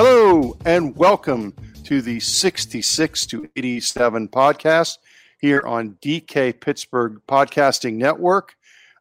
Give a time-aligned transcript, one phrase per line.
[0.00, 4.98] Hello, and welcome to the 66 to 87 podcast
[5.40, 8.54] here on DK Pittsburgh Podcasting Network.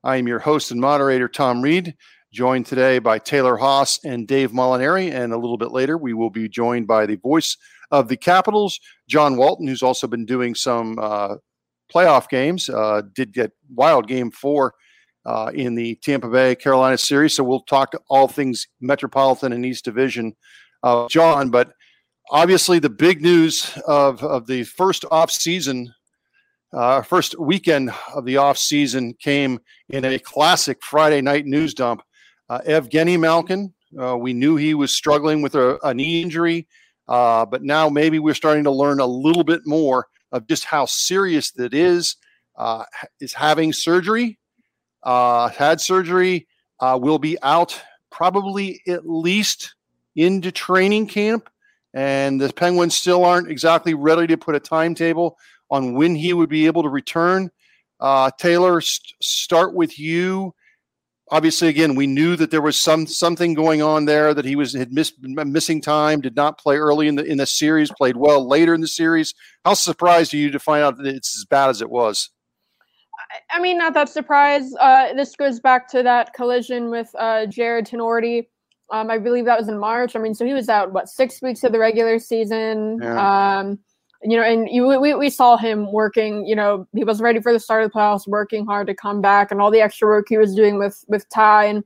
[0.04, 1.96] I am your host and moderator, Tom Reed,
[2.34, 5.12] joined today by Taylor Haas and Dave Molinari.
[5.12, 7.58] And a little bit later, we will be joined by the voice
[7.92, 11.36] of the Capitals, John Walton, who's also been doing some uh,
[11.94, 14.74] playoff games, uh, did get wild game four
[15.28, 17.36] uh, in the Tampa Bay Carolina series.
[17.36, 20.34] So we'll talk all things Metropolitan and East Division,
[20.84, 21.50] uh, John.
[21.50, 21.74] But
[22.32, 25.94] obviously, the big news of, of the first off season,
[26.74, 32.02] uh, first weekend of the off season came in a classic Friday night news dump.
[32.50, 36.68] Uh, Evgeny Malkin, uh, we knew he was struggling with a, a knee injury,
[37.10, 40.86] uh, but now maybe we're starting to learn a little bit more of just how
[40.86, 42.16] serious that is.
[43.20, 44.40] Is having surgery,
[45.08, 46.48] uh, had surgery,
[46.82, 49.74] uh, will be out probably at least
[50.16, 51.50] into training camp.
[51.94, 55.38] And the Penguins still aren't exactly ready to put a timetable
[55.72, 57.50] on when he would be able to return.
[58.00, 60.54] Uh, Taylor, st- start with you.
[61.32, 64.74] Obviously, again, we knew that there was some something going on there that he was
[64.74, 68.48] had missed missing time, did not play early in the in the series, played well
[68.48, 69.34] later in the series.
[69.66, 72.30] How surprised are you to find out that it's as bad as it was?
[73.52, 74.76] I mean, not that surprised.
[74.80, 78.48] Uh, this goes back to that collision with uh, Jarred Tinordi.
[78.92, 80.16] Um, I believe that was in March.
[80.16, 83.00] I mean, so he was out what six weeks of the regular season.
[83.02, 83.60] Yeah.
[83.60, 83.80] Um,
[84.24, 86.46] you know, and you, we, we saw him working.
[86.46, 89.22] You know, he was ready for the start of the playoffs, working hard to come
[89.22, 91.84] back, and all the extra work he was doing with with Ty and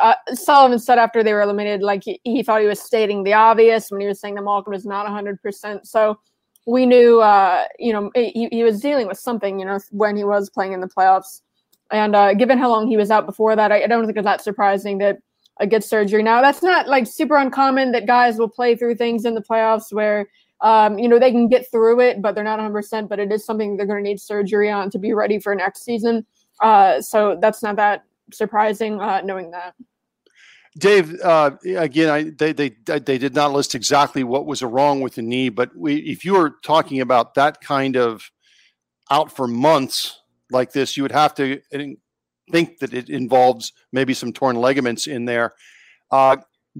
[0.00, 3.34] uh, Sullivan said after they were eliminated, like he, he, thought he was stating the
[3.34, 5.86] obvious when he was saying that Malkin was not 100%.
[5.86, 6.18] So
[6.66, 10.24] we knew, uh, you know, he, he was dealing with something, you know, when he
[10.24, 11.42] was playing in the playoffs.
[11.90, 14.24] And uh, given how long he was out before that, I, I don't think it's
[14.24, 15.18] that surprising that
[15.60, 16.22] a good surgery.
[16.22, 19.92] Now, that's not like super uncommon that guys will play through things in the playoffs
[19.92, 20.26] where,
[20.60, 23.44] um, you know, they can get through it, but they're not 100%, but it is
[23.44, 26.24] something they're going to need surgery on to be ready for next season.
[26.60, 29.74] Uh, so that's not that surprising uh, knowing that.
[30.78, 35.16] Dave, uh, again, I, they, they they did not list exactly what was wrong with
[35.16, 38.30] the knee, but we, if you were talking about that kind of
[39.10, 41.60] out for months like this, you would have to
[42.50, 45.54] think that it involves maybe some torn ligaments in there.
[46.10, 46.36] Uh,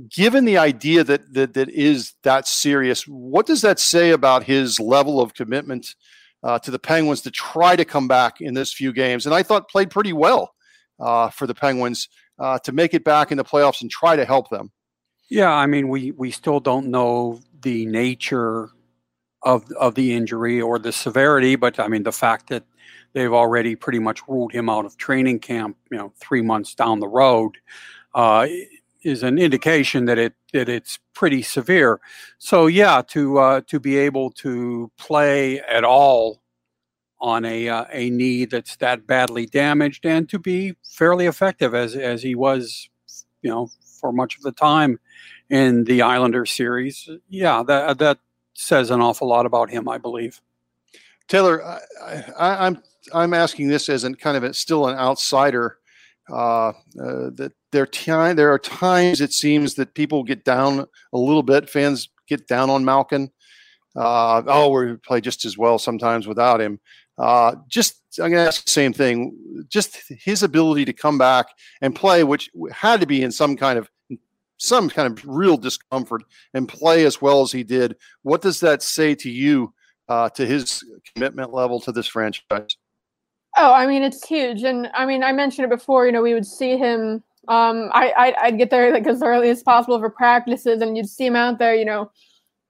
[0.08, 4.80] given the idea that, that that is that serious, what does that say about his
[4.80, 5.94] level of commitment
[6.42, 9.26] uh, to the Penguins to try to come back in this few games?
[9.26, 10.54] And I thought played pretty well
[10.98, 12.08] uh, for the Penguins
[12.42, 14.72] uh, to make it back in the playoffs and try to help them.
[15.30, 18.68] Yeah, I mean, we we still don't know the nature
[19.44, 22.64] of of the injury or the severity, but I mean, the fact that
[23.12, 26.98] they've already pretty much ruled him out of training camp, you know, three months down
[26.98, 27.58] the road,
[28.14, 28.48] uh,
[29.04, 32.00] is an indication that it that it's pretty severe.
[32.38, 36.41] So yeah, to uh, to be able to play at all
[37.22, 41.94] on a uh, a knee that's that badly damaged and to be fairly effective as
[41.94, 42.90] as he was,
[43.40, 44.98] you know, for much of the time
[45.48, 47.08] in the Islander series.
[47.30, 48.18] Yeah, that that
[48.54, 50.40] says an awful lot about him, I believe.
[51.28, 52.82] Taylor, I, I, I'm
[53.14, 55.78] I'm asking this as an kind of a, still an outsider.
[56.30, 56.68] Uh,
[57.02, 61.42] uh, that there time there are times it seems that people get down a little
[61.42, 61.68] bit.
[61.68, 63.30] Fans get down on Malkin.
[63.94, 66.80] Uh, oh, we play just as well sometimes without him.
[67.18, 69.64] Uh, just I'm going to ask the same thing.
[69.68, 71.46] Just his ability to come back
[71.80, 73.90] and play, which had to be in some kind of
[74.58, 76.22] some kind of real discomfort,
[76.54, 77.96] and play as well as he did.
[78.22, 79.74] What does that say to you,
[80.08, 80.84] uh, to his
[81.14, 82.76] commitment level to this franchise?
[83.56, 86.06] Oh, I mean, it's huge, and I mean, I mentioned it before.
[86.06, 87.22] You know, we would see him.
[87.48, 91.08] Um, I, I I'd get there like as early as possible for practices, and you'd
[91.08, 91.74] see him out there.
[91.74, 92.10] You know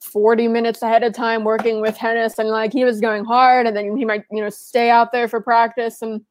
[0.03, 3.77] 40 minutes ahead of time working with Hennes and like he was going hard and
[3.77, 6.23] then he might, you know, stay out there for practice and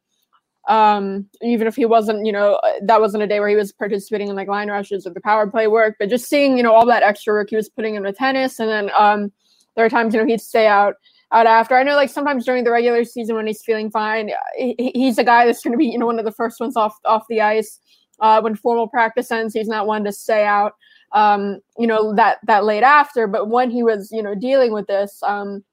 [0.68, 4.28] um even if he wasn't, you know, that wasn't a day where he was participating
[4.28, 6.86] in like line rushes or the power play work, but just seeing, you know, all
[6.86, 9.32] that extra work he was putting in with Hennes and then um
[9.76, 10.96] there are times, you know, he'd stay out
[11.32, 11.76] out after.
[11.76, 15.24] I know like sometimes during the regular season when he's feeling fine, he, he's a
[15.24, 17.42] guy that's going to be, you know, one of the first ones off off the
[17.42, 17.80] ice.
[18.22, 19.54] uh, when formal practice ends.
[19.54, 20.74] He's not one to stay out,
[21.14, 23.28] um, you know, that that late after.
[23.28, 25.64] But when he was, you know, dealing with this, um,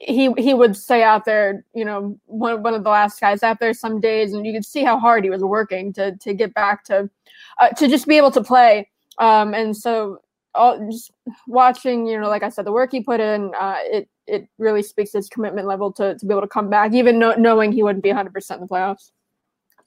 [0.00, 3.58] he he would stay out there, you know, one one of the last guys out
[3.60, 6.54] there some days, and you could see how hard he was working to to get
[6.54, 7.10] back to
[7.58, 8.88] uh, to just be able to play.
[9.18, 10.20] Um, and so,
[10.54, 11.10] all, just
[11.46, 14.82] watching, you know, like I said, the work he put in, uh, it it really
[14.82, 17.72] speaks to his commitment level to to be able to come back, even no, knowing
[17.72, 19.10] he wouldn't be 100 percent in the playoffs.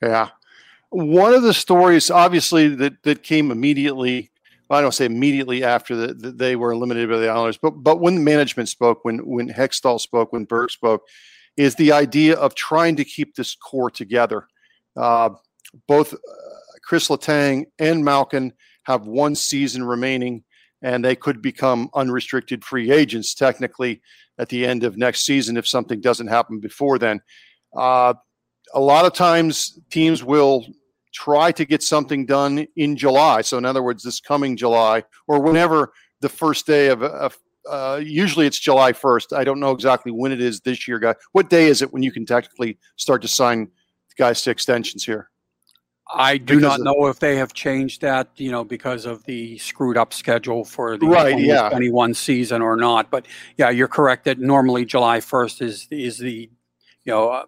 [0.04, 0.30] Yeah,
[0.90, 4.30] one of the stories, obviously, that that came immediately
[4.69, 8.00] I don't say immediately after the, the, they were eliminated by the Islanders, but but
[8.00, 11.03] when the management spoke, when when Hextall spoke, when Burke spoke,
[11.57, 14.47] is the idea of trying to keep this core together.
[14.97, 15.29] Uh,
[15.88, 16.17] both uh,
[16.83, 18.53] Chris Letang and Malkin
[18.83, 20.44] have one season remaining,
[20.81, 24.01] and they could become unrestricted free agents technically
[24.38, 27.21] at the end of next season if something doesn't happen before then.
[27.75, 28.13] Uh,
[28.73, 30.65] a lot of times, teams will
[31.15, 33.41] try to get something done in July.
[33.41, 37.38] So, in other words, this coming July or whenever the first day of, of
[37.69, 39.35] uh, usually it's July 1st.
[39.35, 41.15] I don't know exactly when it is this year, guy.
[41.31, 43.69] What day is it when you can technically start to sign
[44.17, 45.29] guys to extensions here?
[46.13, 49.57] I do because not know if they have changed that, you know, because of the
[49.57, 52.13] screwed up schedule for the right, 2021 yeah.
[52.13, 53.09] season or not.
[53.09, 53.25] But
[53.57, 56.50] yeah, you're correct that normally July 1st is is the,
[57.03, 57.45] you know, uh,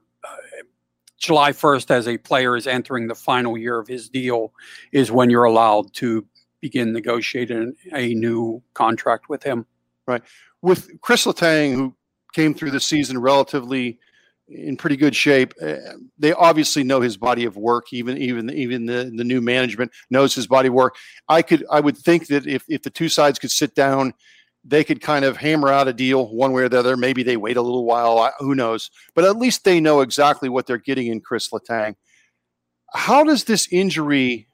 [1.18, 4.54] July 1st, as a player is entering the final year of his deal,
[4.92, 6.26] is when you're allowed to
[6.62, 9.66] begin negotiating a new contract with him.
[10.06, 10.22] Right.
[10.62, 11.96] With Chris Letang, who
[12.34, 14.00] came through the season relatively
[14.48, 15.54] in pretty good shape.
[15.62, 15.76] Uh,
[16.18, 17.92] they obviously know his body of work.
[17.92, 20.96] Even even even the, the new management knows his body of work.
[21.28, 24.14] I could I would think that if if the two sides could sit down
[24.68, 26.98] they could kind of hammer out a deal one way or the other.
[26.98, 28.92] Maybe they wait a little while, who knows?
[29.16, 31.96] But at least they know exactly what they're getting in Chris Letang.
[32.94, 34.48] How does this injury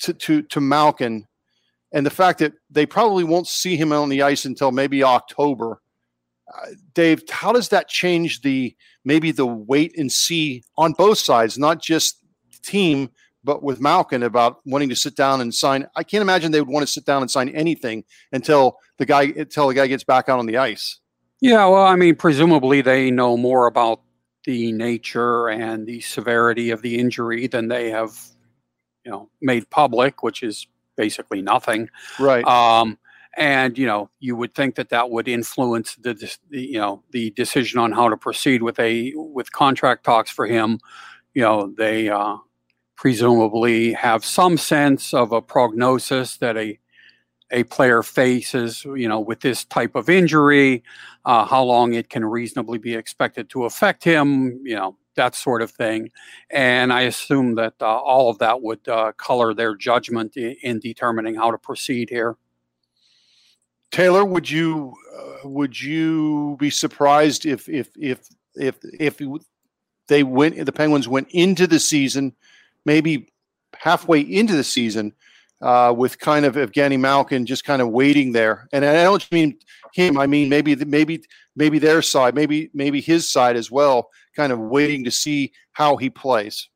[0.00, 1.26] to, to, to Malkin
[1.92, 5.80] and the fact that they probably won't see him on the ice until maybe October,
[6.54, 11.58] uh, Dave, how does that change the maybe the wait and see on both sides,
[11.58, 12.18] not just
[12.62, 13.10] team,
[13.44, 15.86] but with Malkin about wanting to sit down and sign.
[15.96, 19.24] I can't imagine they would want to sit down and sign anything until the guy
[19.36, 20.98] until the guy gets back out on the ice.
[21.40, 24.00] Yeah, well, I mean, presumably they know more about
[24.44, 28.18] the nature and the severity of the injury than they have,
[29.04, 31.88] you know, made public, which is basically nothing.
[32.18, 32.44] Right.
[32.44, 32.98] Um,
[33.36, 37.30] and you know, you would think that that would influence the, the you know the
[37.30, 40.80] decision on how to proceed with a with contract talks for him.
[41.34, 42.36] You know, they uh,
[42.98, 46.78] presumably have some sense of a prognosis that a
[47.50, 50.82] a player faces, you know, with this type of injury,
[51.24, 55.62] uh, how long it can reasonably be expected to affect him, you know, that sort
[55.62, 56.10] of thing.
[56.50, 60.78] And I assume that uh, all of that would uh, color their judgment in, in,
[60.78, 62.36] determining how to proceed here.
[63.90, 69.22] Taylor, would you uh, would you be surprised if if if if if
[70.08, 72.34] they went the Penguins went into the season
[72.88, 73.30] maybe
[73.76, 75.12] halfway into the season
[75.60, 78.66] uh, with kind of Evgeny Malkin just kind of waiting there.
[78.72, 79.58] And I don't mean
[79.92, 80.18] him.
[80.18, 81.22] I mean maybe maybe
[81.54, 85.96] maybe their side, maybe maybe his side as well, kind of waiting to see how
[85.96, 86.68] he plays.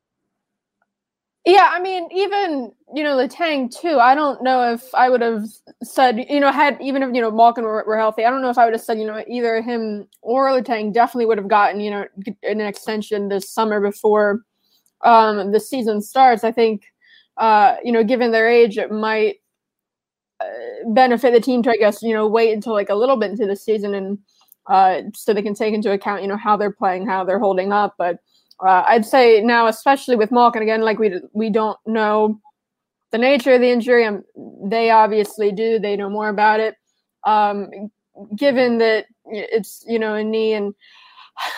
[1.45, 3.99] Yeah, I mean, even you know Letang too.
[3.99, 5.47] I don't know if I would have
[5.83, 8.25] said you know had even if you know Malkin were, were healthy.
[8.25, 11.27] I don't know if I would have said you know either him or Letang definitely
[11.27, 12.05] would have gotten you know
[12.45, 14.45] an extension this summer before
[15.03, 16.85] um, the season starts, I think,
[17.37, 19.37] uh, you know, given their age, it might
[20.41, 20.45] uh,
[20.89, 23.47] benefit the team to, I guess, you know, wait until like a little bit into
[23.47, 24.19] the season and
[24.69, 27.73] uh, so they can take into account, you know, how they're playing, how they're holding
[27.73, 27.95] up.
[27.99, 28.19] But
[28.65, 32.41] uh, I'd say now, especially with Malkin, again, like we we don't know
[33.11, 34.05] the nature of the injury.
[34.05, 34.23] Um,
[34.65, 35.79] they obviously do.
[35.79, 36.77] They know more about it.
[37.25, 37.71] Um,
[38.37, 40.75] given that it's you know a knee and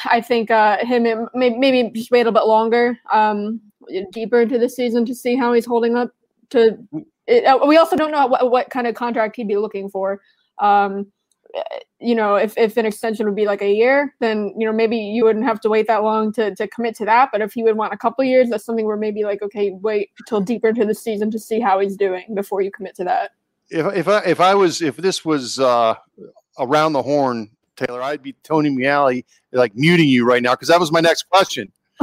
[0.07, 3.61] I think uh, him maybe, just wait a bit longer, um,
[4.13, 6.11] deeper into the season to see how he's holding up.
[6.51, 6.79] To
[7.27, 10.21] it, uh, we also don't know what, what kind of contract he'd be looking for.
[10.59, 11.11] Um,
[12.01, 14.97] you know, if, if an extension would be like a year, then you know maybe
[14.97, 17.31] you wouldn't have to wait that long to, to commit to that.
[17.33, 20.11] But if he would want a couple years, that's something where maybe like okay, wait
[20.27, 23.33] till deeper into the season to see how he's doing before you commit to that.
[23.71, 25.95] If if I if I was if this was uh,
[26.59, 29.25] around the horn Taylor, I'd be Tony Reali
[29.55, 31.73] like muting you right now because that was my next question.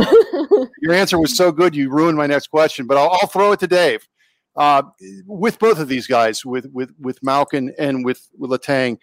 [0.82, 2.88] Your answer was so good, you ruined my next question.
[2.88, 4.08] But I'll, I'll throw it to Dave.
[4.56, 4.84] Uh,
[5.26, 8.98] with both of these guys, with with with Malkin and with with Letang,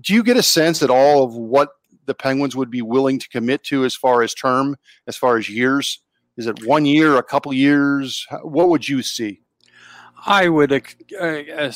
[0.00, 1.70] do you get a sense at all of what
[2.06, 5.48] the Penguins would be willing to commit to as far as term, as far as
[5.48, 6.00] years
[6.36, 8.26] Is it one year, a couple years?
[8.42, 9.42] What would you see?
[10.26, 11.72] I would uh,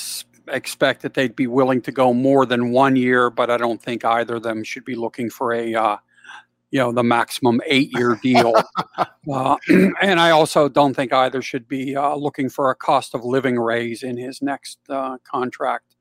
[0.48, 4.04] expect that they'd be willing to go more than one year, but I don't think
[4.04, 5.96] either of them should be looking for a, uh,
[6.70, 8.54] you know, the maximum eight-year deal.
[9.32, 13.24] uh, and I also don't think either should be uh, looking for a cost of
[13.24, 15.96] living raise in his next uh, contract.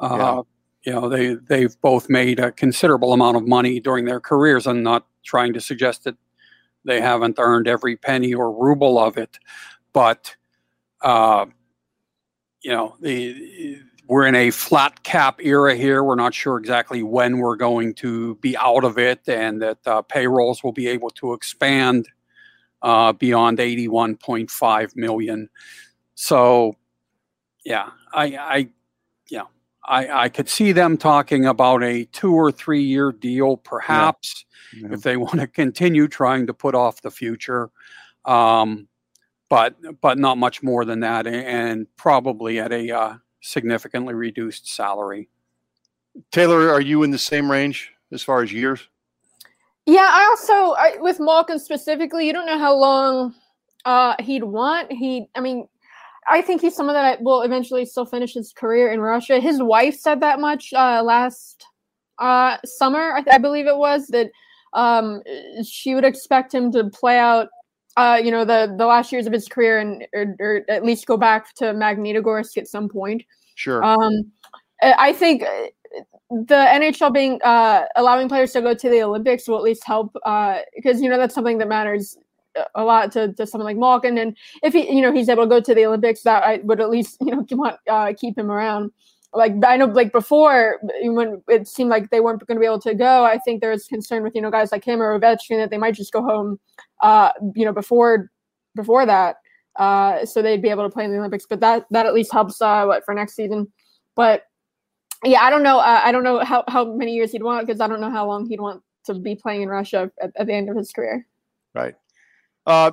[0.00, 0.42] Uh, yeah.
[0.86, 4.66] You know, they they've both made a considerable amount of money during their careers.
[4.66, 6.16] I'm not trying to suggest that
[6.84, 9.38] they haven't earned every penny or ruble of it,
[9.94, 10.36] but
[11.00, 11.46] uh,
[12.64, 13.78] you know, the,
[14.08, 16.02] we're in a flat cap era here.
[16.02, 20.02] We're not sure exactly when we're going to be out of it, and that uh,
[20.02, 22.08] payrolls will be able to expand
[22.82, 25.48] uh, beyond 81.5 million.
[26.14, 26.76] So,
[27.64, 28.68] yeah, I, I,
[29.28, 29.44] yeah,
[29.84, 34.88] I, I could see them talking about a two or three year deal, perhaps, yeah.
[34.88, 34.94] Yeah.
[34.94, 37.70] if they want to continue trying to put off the future.
[38.24, 38.88] Um,
[39.48, 45.28] but but not much more than that, and probably at a uh, significantly reduced salary.
[46.30, 48.88] Taylor, are you in the same range as far as years?
[49.86, 53.34] Yeah, I also I, with Malkin specifically, you don't know how long
[53.84, 54.90] uh, he'd want.
[54.90, 55.68] He, I mean,
[56.28, 59.40] I think he's someone that will eventually still finish his career in Russia.
[59.40, 61.66] His wife said that much uh, last
[62.18, 64.30] uh, summer, I, I, believe it was, that
[64.72, 65.22] um,
[65.64, 67.48] she would expect him to play out
[67.96, 71.06] uh, you know, the the last years of his career and or, or at least
[71.06, 73.22] go back to Magnitogorsk at some point.
[73.54, 73.84] Sure.
[73.84, 74.32] Um,
[74.82, 75.66] I think uh,
[76.30, 80.12] the NHL being uh, allowing players to go to the Olympics will at least help
[80.12, 82.18] because uh, you know that's something that matters
[82.74, 84.18] a lot to, to someone like Malkin.
[84.18, 86.80] And if he, you know, he's able to go to the Olympics, that I would
[86.80, 88.92] at least, you know, want uh, keep him around.
[89.34, 92.80] Like I know, like before, when it seemed like they weren't going to be able
[92.80, 95.58] to go, I think there was concern with you know guys like him or Ovechkin
[95.58, 96.60] that they might just go home
[97.04, 98.30] uh, you know, before
[98.74, 99.36] before that,
[99.76, 101.46] uh, so they'd be able to play in the Olympics.
[101.48, 103.70] But that that at least helps uh, what for next season.
[104.16, 104.44] But
[105.24, 105.78] yeah, I don't know.
[105.78, 108.26] Uh, I don't know how how many years he'd want because I don't know how
[108.26, 111.26] long he'd want to be playing in Russia at, at the end of his career.
[111.74, 111.94] Right.
[112.66, 112.92] Uh,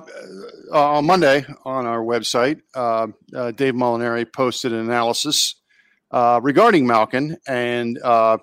[0.70, 5.61] uh, on Monday on our website, uh, uh, Dave Molinari posted an analysis
[6.12, 8.38] uh, regarding Malkin and uh,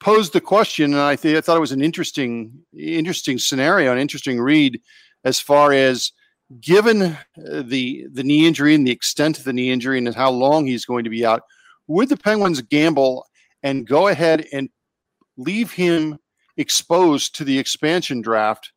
[0.00, 3.98] posed the question, and I, th- I thought it was an interesting, interesting scenario, an
[3.98, 4.80] interesting read,
[5.24, 6.12] as far as
[6.60, 7.16] given uh,
[7.62, 10.84] the the knee injury and the extent of the knee injury and how long he's
[10.84, 11.42] going to be out,
[11.86, 13.26] would the Penguins gamble
[13.62, 14.68] and go ahead and
[15.36, 16.18] leave him
[16.56, 18.72] exposed to the expansion draft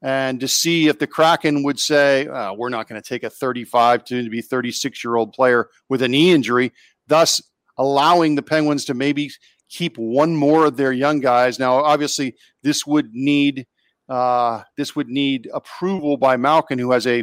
[0.00, 3.30] and to see if the Kraken would say, oh, we're not going to take a
[3.30, 6.72] 35 to be 36 year old player with a knee injury,
[7.08, 7.42] thus
[7.76, 9.30] allowing the Penguins to maybe
[9.68, 11.58] keep one more of their young guys.
[11.58, 13.66] Now, obviously, this would need
[14.08, 17.22] uh, this would need approval by Malkin, who has a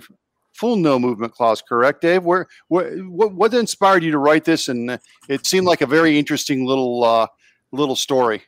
[0.54, 1.62] full no movement clause.
[1.62, 2.24] Correct, Dave?
[2.24, 4.68] Where, where what, what inspired you to write this?
[4.68, 7.28] And it seemed like a very interesting little uh,
[7.72, 8.44] little story.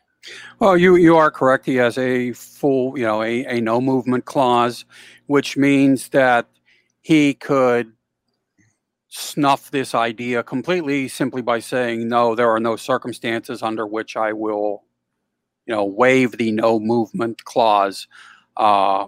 [0.60, 1.66] Well, you you are correct.
[1.66, 4.86] He has a full, you know, a, a no movement clause,
[5.28, 6.48] which means that
[7.02, 7.94] he could
[9.10, 14.34] snuff this idea completely simply by saying no there are no circumstances under which i
[14.34, 14.84] will
[15.66, 18.08] you know waive the no movement clause
[18.58, 19.08] uh,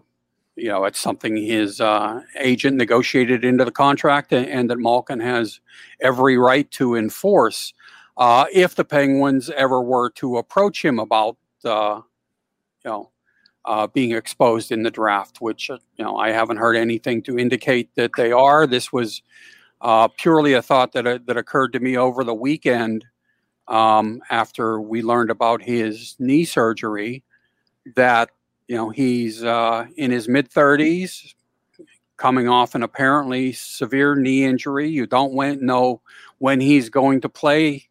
[0.55, 5.19] you know it's something his uh, agent negotiated into the contract and, and, that malkin
[5.19, 5.59] has
[5.99, 7.73] every right to enforce
[8.17, 11.99] uh, if the penguins ever were to approach him about uh,
[12.85, 13.11] you know
[13.65, 17.37] uh, being exposed in the draft which uh, you know i haven't heard anything to
[17.37, 18.65] indicate that they are.
[18.65, 19.21] This was
[19.81, 23.05] uh, purely a thought that, uh, that occurred to me over the weekend
[23.67, 27.23] um, after we learned about his knee surgery
[27.95, 28.29] that
[28.67, 31.33] you know he's uh, in his mid 30s
[32.17, 34.89] coming off an apparently severe knee injury.
[34.89, 36.01] You don't know
[36.39, 37.87] when he's going to play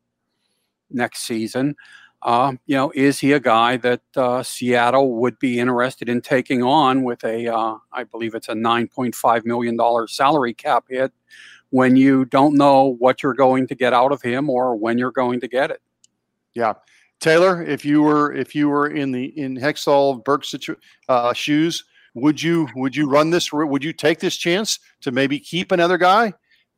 [0.90, 1.74] next season.
[2.20, 6.64] Uh, you know is he a guy that uh, seattle would be interested in taking
[6.64, 11.12] on with a uh, I believe it's a 9.5 million dollar salary cap hit
[11.70, 15.12] when you don't know what you're going to get out of him or when you're
[15.12, 15.80] going to get it.
[16.54, 16.74] Yeah.
[17.20, 20.76] Taylor, if you were if you were in the in Hextall Burke situ-
[21.08, 21.84] uh, shoes,
[22.14, 23.52] would you would you run this?
[23.52, 26.32] Would you take this chance to maybe keep another guy?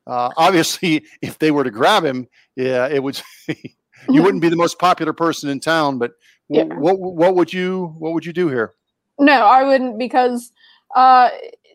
[0.06, 3.20] Uh, obviously, if they were to grab him, yeah, it would.
[4.08, 6.12] you wouldn't be the most popular person in town, but
[6.48, 6.64] yeah.
[6.64, 8.74] what what would you what would you do here?
[9.18, 10.52] No, I wouldn't because
[10.96, 11.28] uh,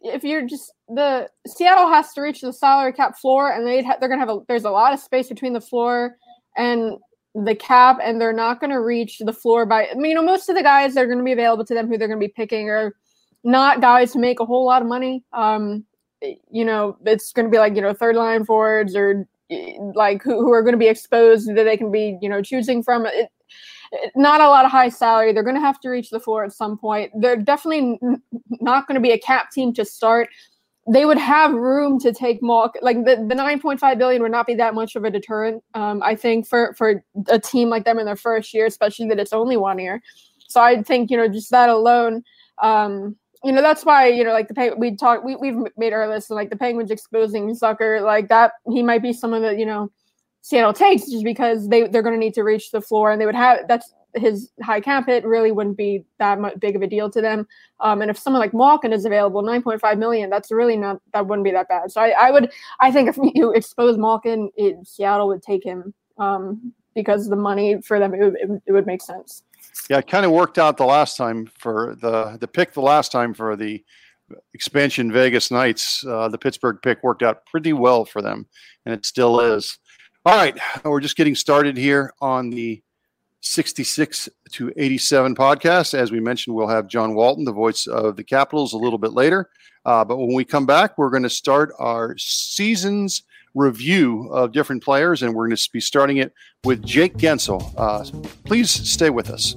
[0.05, 3.97] if you're just the Seattle has to reach the salary cap floor, and they ha-
[3.99, 6.17] they're gonna have a there's a lot of space between the floor
[6.57, 6.97] and
[7.33, 9.87] the cap, and they're not gonna reach the floor by.
[9.87, 11.87] I mean, you know, most of the guys that are gonna be available to them,
[11.87, 12.95] who they're gonna be picking, are
[13.43, 15.23] not guys who make a whole lot of money.
[15.33, 15.85] Um,
[16.49, 19.27] you know, it's to be like you know third line forwards or
[19.93, 22.83] like who, who are going to be exposed that they can be you know choosing
[22.83, 23.05] from.
[23.05, 23.29] It,
[24.15, 25.33] not a lot of high salary.
[25.33, 27.11] They're going to have to reach the floor at some point.
[27.19, 27.99] They're definitely
[28.61, 30.29] not going to be a cap team to start.
[30.87, 32.71] They would have room to take more.
[32.81, 35.63] Like the, the 9.5 billion would not be that much of a deterrent.
[35.73, 39.19] Um, I think for for a team like them in their first year, especially that
[39.19, 40.01] it's only one year.
[40.47, 42.23] So I think you know just that alone.
[42.61, 46.07] Um, you know that's why you know like the we talk we we've made our
[46.07, 49.55] list and like the Penguins exposing Zucker like that he might be some of the
[49.55, 49.91] you know
[50.45, 53.25] Seattle takes just because they they're going to need to reach the floor and they
[53.25, 56.87] would have that's his high cap hit really wouldn't be that much big of a
[56.87, 57.47] deal to them.
[57.79, 61.45] Um, and if someone like Malkin is available, 9.5 million, that's really not that wouldn't
[61.45, 61.91] be that bad.
[61.91, 65.95] So I, I would I think if you expose Malkin, it, Seattle would take him
[66.19, 69.41] um, because the money for them it would, it, it would make sense.
[69.89, 73.11] Yeah, it kind of worked out the last time for the the pick the last
[73.11, 73.83] time for the
[74.53, 76.05] expansion Vegas Knights.
[76.05, 78.45] Uh, the Pittsburgh pick worked out pretty well for them,
[78.85, 79.79] and it still is.
[80.27, 82.81] All right, we're just getting started here on the
[83.41, 85.93] 66 to 87 podcast.
[85.93, 89.13] As we mentioned, we'll have John Walton, the voice of the Capitals, a little bit
[89.13, 89.51] later.
[89.85, 93.21] Uh, but when we come back, we're going to start our season's
[93.53, 97.71] review of different players, and we're going to be starting it with Jake Guentzel.
[97.77, 98.03] Uh,
[98.45, 99.53] please stay with us.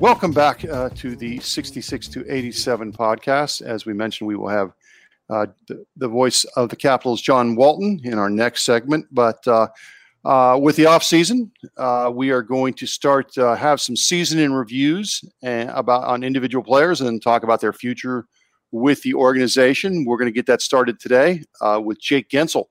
[0.00, 3.60] Welcome back uh, to the 66 to 87 podcast.
[3.60, 4.72] As we mentioned, we will have
[5.28, 9.04] uh, the, the, voice of the Capitals, John Walton, in our next segment.
[9.12, 9.68] But uh,
[10.24, 14.38] uh with the off season, uh, we are going to start uh, have some season
[14.38, 18.24] in reviews and about on individual players and talk about their future
[18.72, 20.06] with the organization.
[20.06, 21.42] We're going to get that started today
[21.82, 22.68] with Jake Guentzel.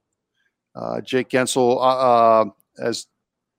[1.04, 3.06] Jake Guentzel has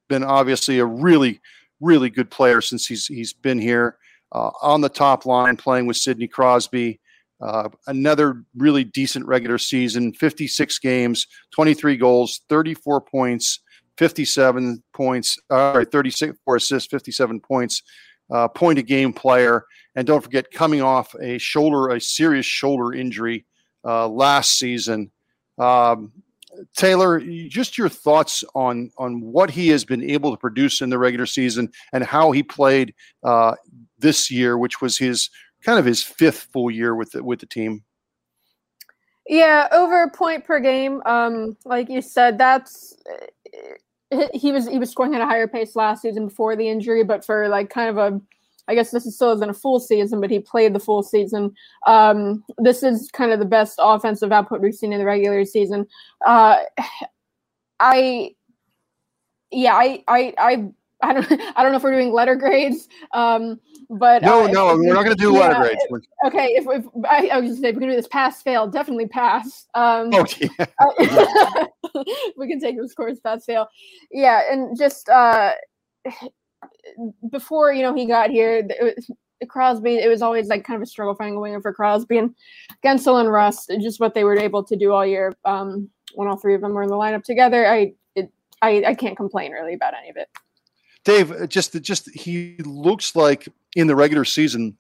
[0.09, 1.41] been obviously a really
[1.81, 3.97] really good player since he's he's been here
[4.33, 7.01] uh, on the top line, playing with Sidney Crosby.
[7.41, 13.61] Uh, another really decent regular season 56 games 23 goals 34 points
[13.97, 17.83] 57 points uh, 36 four assists 57 points
[18.31, 19.65] uh, point a game player
[19.97, 23.47] and don't forget coming off a shoulder a serious shoulder injury
[23.87, 25.11] uh, last season
[25.59, 26.13] um,
[26.77, 30.99] Taylor, just your thoughts on on what he has been able to produce in the
[30.99, 33.55] regular season and how he played uh,
[33.99, 35.31] this year, which was his
[35.63, 37.85] kind of his fifth full year with the, with the team.
[39.29, 41.03] Yeah, over a point per game.
[41.07, 42.97] Um, like you said, that's
[44.13, 47.05] eh, he was he was scoring at a higher pace last season before the injury,
[47.05, 48.21] but for like kind of a
[48.69, 51.55] I guess this is still isn't a full season, but he played the full season.
[51.87, 55.87] Um, this is kind of the best offensive output we've seen in the regular season.
[56.27, 56.59] Uh,
[57.81, 58.35] I,
[59.51, 60.71] yeah, I, I, I,
[61.03, 64.77] I don't, I don't know if we're doing letter grades, um, but no, uh, no,
[64.77, 66.07] we're not going to do letter grades.
[66.27, 68.43] okay, if, if I, I was going to say we're going to do this pass
[68.43, 69.67] fail, definitely pass.
[69.75, 72.05] Um, oh yeah, uh,
[72.37, 73.67] we can take this course pass fail.
[74.11, 75.53] Yeah, and just uh,
[77.31, 79.11] before you know he got here, it was,
[79.49, 82.35] Crosby, it was always like kind of a struggle finding a winger for Crosby and
[82.85, 85.35] Guentzel and Rust, just what they were able to do all year.
[85.45, 88.31] Um, when all three of them were in the lineup together, I it,
[88.63, 90.29] I, I can't complain really about any of it.
[91.05, 94.77] Dave, uh, just just he looks like in the regular season,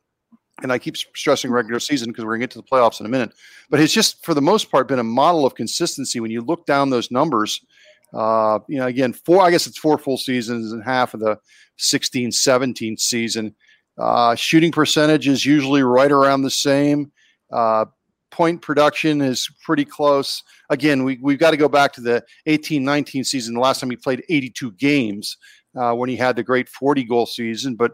[0.63, 3.09] and I keep stressing regular season because we're gonna get to the playoffs in a
[3.09, 3.33] minute.
[3.71, 6.67] But it's just for the most part been a model of consistency when you look
[6.67, 7.65] down those numbers.
[8.13, 11.39] Uh, you know, again, four, I guess it's four full seasons and half of the
[11.79, 13.55] 16 17 season.
[13.99, 17.13] Uh, shooting percentage is usually right around the same.
[17.53, 17.85] Uh,
[18.31, 20.43] point production is pretty close.
[20.71, 23.91] Again, we, we've got to go back to the 18 19 season, the last time
[23.91, 25.37] he played 82 games
[25.77, 27.77] uh, when he had the great 40 goal season.
[27.77, 27.93] But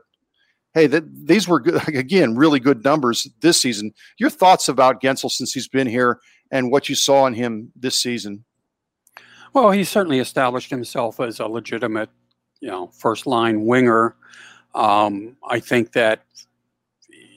[0.74, 3.92] hey, these were, good, again, really good numbers this season.
[4.18, 8.00] Your thoughts about Guentzel since he's been here and what you saw in him this
[8.00, 8.44] season?
[9.56, 12.10] Well, he certainly established himself as a legitimate,
[12.60, 14.14] you know, first line winger.
[14.74, 16.26] Um, I think that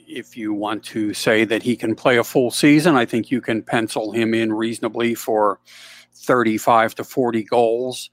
[0.06, 3.40] if you want to say that he can play a full season, I think you
[3.40, 5.62] can pencil him in reasonably for
[6.14, 8.10] 35 to 40 goals.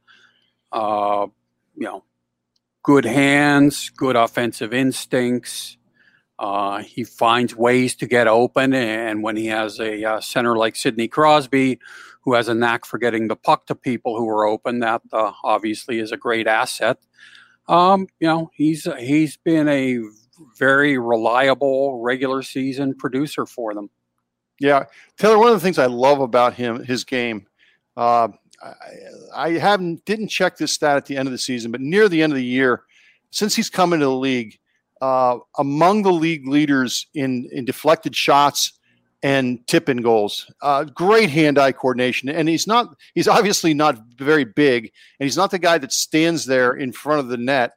[0.70, 1.26] Uh,
[1.74, 2.04] you know,
[2.84, 5.78] good hands, good offensive instincts.
[6.38, 10.76] Uh, he finds ways to get open, and when he has a uh, center like
[10.76, 11.78] Sidney Crosby,
[12.26, 14.80] who has a knack for getting the puck to people who are open.
[14.80, 16.98] That uh, obviously is a great asset.
[17.68, 20.00] Um, you know, he's he's been a
[20.58, 23.90] very reliable regular season producer for them.
[24.60, 24.84] Yeah,
[25.18, 25.38] Taylor.
[25.38, 27.46] One of the things I love about him, his game,
[27.96, 28.28] uh,
[28.62, 28.72] I,
[29.34, 32.22] I haven't didn't check this stat at the end of the season, but near the
[32.22, 32.82] end of the year,
[33.30, 34.58] since he's come into the league,
[35.00, 38.72] uh, among the league leaders in in deflected shots
[39.22, 40.50] and tip in goals.
[40.62, 42.94] Uh, great hand-eye coordination, and he's not.
[43.14, 47.20] He's obviously not very big, and he's not the guy that stands there in front
[47.20, 47.72] of the net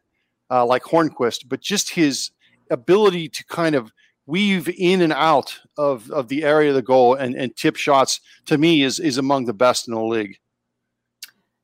[0.51, 2.31] uh, like Hornqvist, but just his
[2.71, 3.91] ability to kind of
[4.25, 8.21] weave in and out of, of the area of the goal and, and tip shots
[8.45, 10.37] to me is is among the best in the league.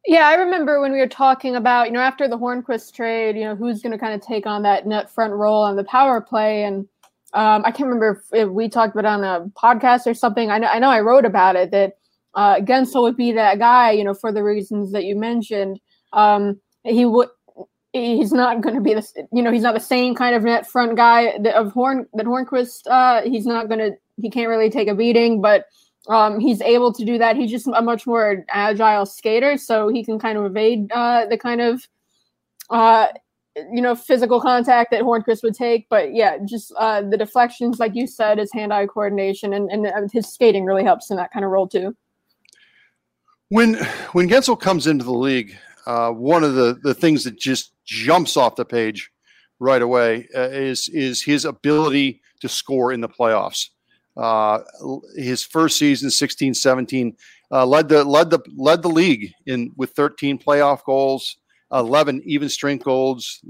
[0.07, 3.43] Yeah, I remember when we were talking about, you know, after the Hornqvist trade, you
[3.43, 6.21] know, who's going to kind of take on that net front role on the power
[6.21, 6.63] play.
[6.63, 6.87] And
[7.33, 10.51] um, I can't remember if, if, we talked about it on a podcast or something.
[10.51, 11.97] I know I, know I wrote about it that
[12.35, 15.79] uh, Guentzel would be that guy, you know, for the reasons that you mentioned.
[16.13, 17.29] Um, he would
[17.93, 20.67] he's not going to be this you know he's not the same kind of net
[20.67, 23.91] front guy that, of horn that hornqvist uh he's not going to
[24.21, 25.65] he can't really take a beating but
[26.07, 27.35] um he's able to do that.
[27.35, 31.37] He's just a much more agile skater so he can kind of evade uh the
[31.37, 31.87] kind of
[32.69, 33.07] uh
[33.71, 35.87] you know physical contact that hornqvist would take.
[35.89, 40.07] But yeah just uh the deflections like you said his hand-eye coordination and, and uh,
[40.11, 41.95] his skating really helps in that kind of role too.
[43.49, 43.75] When
[44.13, 48.37] when Guentzel comes into the league uh, one of the the things that just jumps
[48.37, 49.11] off the page
[49.59, 53.69] right away uh, is is his ability to score in the playoffs.
[54.17, 54.59] Uh,
[55.15, 57.15] his first season, 16, 17,
[57.51, 61.37] uh, led the led the led the league in with 13 playoff goals,
[61.71, 63.41] 11 even strength goals,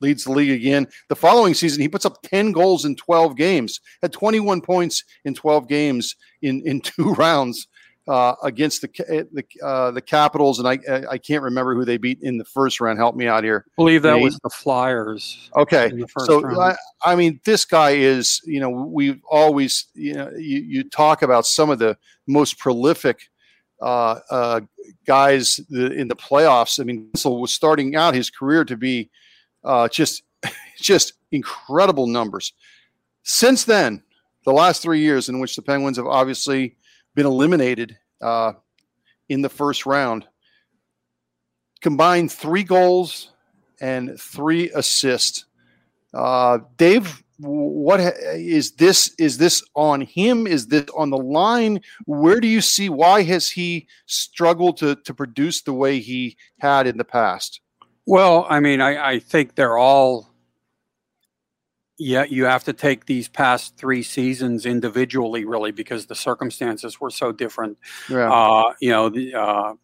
[0.00, 0.86] leads the league again.
[1.08, 5.34] The following season, he puts up 10 goals in 12 games, had 21 points in
[5.34, 7.66] 12 games in in two rounds
[8.06, 10.78] uh, against the the uh, the Capitals, and I
[11.10, 12.98] I can't remember who they beat in the first round.
[12.98, 13.64] Help me out here.
[13.66, 15.50] I believe that was the Flyers.
[15.56, 20.60] Okay, so I, I, mean, this guy is you know we've always you know you,
[20.60, 23.30] you talk about some of the most prolific
[23.80, 24.60] uh, uh,
[25.06, 26.78] guys in the playoffs.
[26.78, 29.10] I mean, Guentzel was starting out his career to be
[29.64, 30.24] uh, just
[30.78, 32.52] just incredible numbers.
[33.22, 34.02] Since then,
[34.44, 36.76] the last three years in which the Penguins have obviously
[37.14, 38.52] been eliminated uh,
[39.28, 40.26] in the first round.
[41.80, 43.32] Combined three goals
[43.80, 45.46] and three assists.
[46.12, 49.14] Uh, Dave, what is this?
[49.18, 50.46] Is this on him?
[50.46, 51.80] Is this on the line?
[52.06, 52.88] Where do you see?
[52.88, 57.60] Why has he struggled to to produce the way he had in the past?
[58.06, 60.33] Well, I mean, I, I think they're all
[61.98, 67.10] yeah, you have to take these past three seasons individually, really, because the circumstances were
[67.10, 67.78] so different.
[68.08, 68.32] Yeah.
[68.32, 69.74] Uh, you know, the, uh,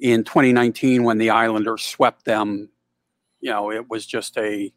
[0.00, 2.68] in 2019, when the Islanders swept them,
[3.40, 4.72] you know, it was just a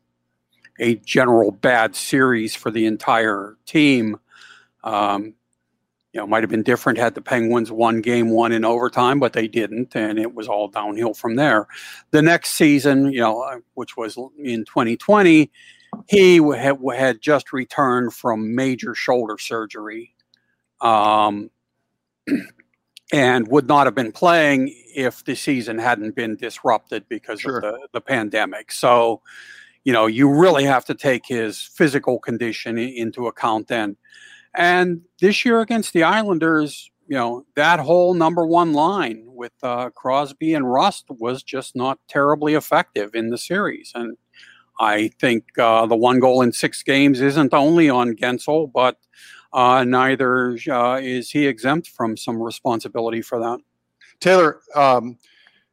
[0.82, 4.18] a general bad series for the entire team.
[4.84, 5.34] Um,
[6.14, 9.34] you know, might have been different had the Penguins won game one in overtime, but
[9.34, 11.68] they didn't, and it was all downhill from there.
[12.12, 15.52] The next season, you know, uh, which was in 2020
[16.08, 20.16] he had, had just returned from major shoulder surgery
[20.82, 21.50] um,
[23.14, 27.58] and would not have been playing if the season hadn't been disrupted because sure.
[27.58, 28.72] of the, the pandemic.
[28.72, 29.22] So,
[29.84, 33.98] you know, you really have to take his physical condition into account then.
[34.56, 39.90] And this year against the Islanders, you know, that whole number one line with uh,
[39.92, 43.92] Crosby and Rust was just not terribly effective in the series.
[43.96, 44.18] And
[44.80, 48.98] I think uh, the one goal in six games isn't only on Guentzel, but
[49.52, 53.60] uh, neither uh, is he exempt from some responsibility for that.
[54.20, 55.18] Taylor, um,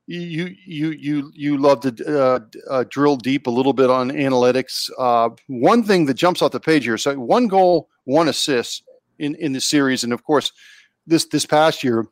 [0.07, 2.41] you you you you love to uh,
[2.71, 4.89] uh, drill deep a little bit on analytics.
[4.99, 8.85] Uh, one thing that jumps off the page here: so one goal, one assist
[9.19, 10.53] in in the series, and of course,
[11.07, 12.07] this this past year,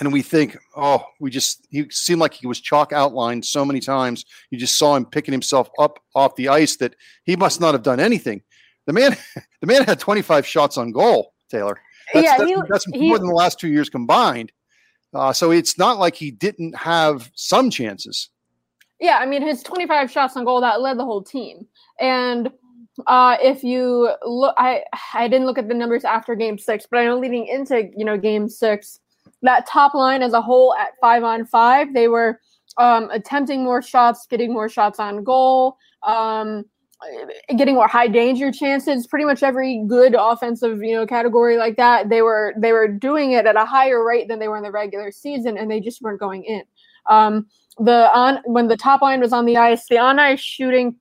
[0.00, 3.80] and we think, oh, we just he seemed like he was chalk outlined so many
[3.80, 4.24] times.
[4.50, 7.82] You just saw him picking himself up off the ice that he must not have
[7.82, 8.42] done anything.
[8.86, 9.16] The man,
[9.60, 11.32] the man had 25 shots on goal.
[11.50, 11.78] Taylor,
[12.14, 14.52] that's, yeah, that's, he, that's more he, than the last two years combined.
[15.12, 18.30] Uh, so it's not like he didn't have some chances.
[18.98, 21.66] Yeah, I mean his 25 shots on goal that led the whole team,
[22.00, 22.50] and
[23.06, 27.00] uh, if you look, I I didn't look at the numbers after Game Six, but
[27.00, 29.00] I know leading into you know Game Six
[29.42, 32.40] that top line as a whole at five on five, they were
[32.78, 36.64] um, attempting more shots, getting more shots on goal, um,
[37.56, 39.06] getting more high danger chances.
[39.06, 43.32] Pretty much every good offensive you know category like that, they were they were doing
[43.32, 46.00] it at a higher rate than they were in the regular season, and they just
[46.02, 46.62] weren't going in.
[47.06, 47.46] Um,
[47.78, 50.96] the on when the top line was on the ice, the on ice shooting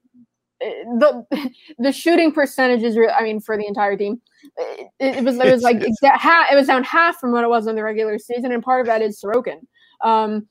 [0.62, 1.26] the
[1.80, 4.22] the shooting percentage is I mean for the entire team
[4.58, 7.68] it, it was it was like half it was down half from what it was
[7.68, 9.66] in the regular season and part of that is Sorokin.
[10.02, 10.48] Um,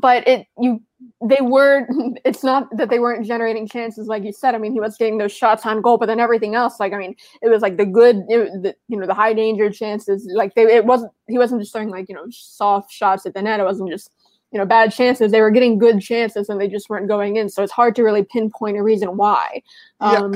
[0.00, 0.82] but it you
[1.22, 1.86] they were
[2.24, 4.54] it's not that they weren't generating chances like you said.
[4.54, 6.98] I mean he was getting those shots on goal but then everything else like i
[6.98, 10.54] mean it was like the good it, the, you know the high danger chances like
[10.54, 13.60] they it wasn't he wasn't just throwing like you know soft shots at the net.
[13.60, 14.10] It wasn't just
[14.52, 15.32] you know bad chances.
[15.32, 17.48] They were getting good chances and they just weren't going in.
[17.48, 19.62] So it's hard to really pinpoint a reason why.
[20.00, 20.34] Um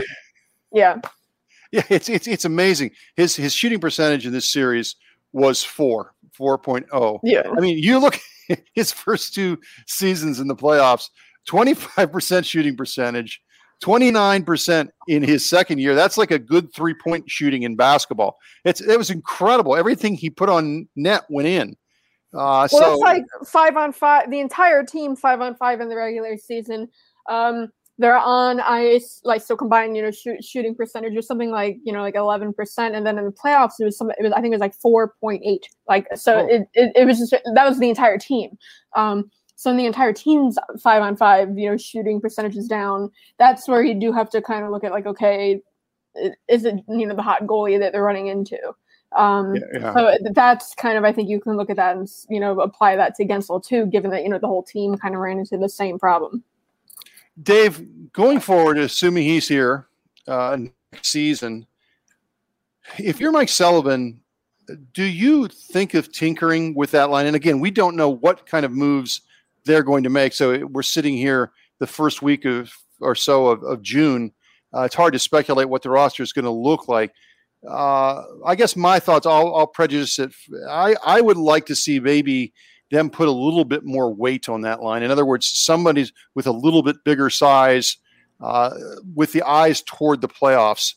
[0.73, 0.99] yeah.
[1.01, 1.01] Yeah,
[1.73, 2.91] yeah it's it's it's amazing.
[3.17, 4.97] His his shooting percentage in this series
[5.33, 7.43] was 4 4.0 yeah.
[7.57, 8.19] I mean you look
[8.75, 11.09] his first two seasons in the playoffs
[11.49, 13.43] 25% shooting percentage
[13.83, 15.95] 29% in his second year.
[15.95, 18.39] That's like a good three point shooting in basketball.
[18.65, 19.75] It's it was incredible.
[19.75, 21.77] Everything he put on net went in
[22.35, 24.31] uh, well, so it's like five on five.
[24.31, 26.89] The entire team five on five in the regular season.
[27.29, 27.69] Um,
[27.99, 31.93] they're on ice, like so combined, you know, shoot, shooting percentage or something like you
[31.93, 34.41] know, like eleven percent, and then in the playoffs it was some, it was I
[34.41, 35.69] think it was like four point eight.
[35.89, 36.47] Like so, Oh.
[36.47, 38.57] it, it it was just that was the entire team.
[38.97, 43.11] Um, so in the entire team's five on five, you know, shooting percentages down.
[43.39, 45.61] That's where you do have to kind of look at like, okay,
[46.49, 48.59] is it you know the hot goalie that they're running into?
[49.17, 49.95] Um, yeah, yeah.
[49.95, 52.97] so that's kind of I think you can look at that and you know apply
[52.97, 55.59] that to Guentzel too, given that you know the whole team kind of ran into
[55.59, 56.43] the same problem.
[57.43, 59.89] Dave, going forward, assuming he's here
[60.29, 60.57] uh,
[60.93, 61.67] next season,
[62.99, 64.21] if you're Mike Sullivan,
[64.93, 67.27] do you think of tinkering with that line?
[67.27, 69.23] And again, we don't know what kind of moves
[69.65, 70.33] they're going to make.
[70.33, 74.33] So we're sitting here the first week of or so of, of June.
[74.75, 77.13] Uh, it's hard to speculate what the roster is going to look like.
[77.69, 80.33] Uh, I guess my thoughts, I'll, I'll prejudice it.
[80.69, 82.53] I, I would like to see maybe
[82.91, 85.03] them put a little bit more weight on that line.
[85.03, 87.97] In other words, somebody's with a little bit bigger size,
[88.41, 88.71] uh,
[89.15, 90.95] with the eyes toward the playoffs.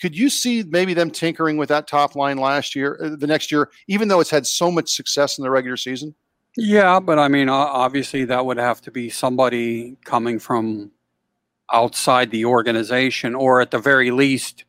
[0.00, 3.50] Could you see maybe them tinkering with that top line last year, uh, the next
[3.50, 6.14] year, even though it's had so much success in the regular season?
[6.56, 10.90] Yeah, but I mean, obviously, that would have to be somebody coming from
[11.72, 14.64] outside the organization, or at the very least,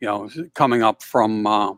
[0.00, 1.70] you know, coming up from, uh,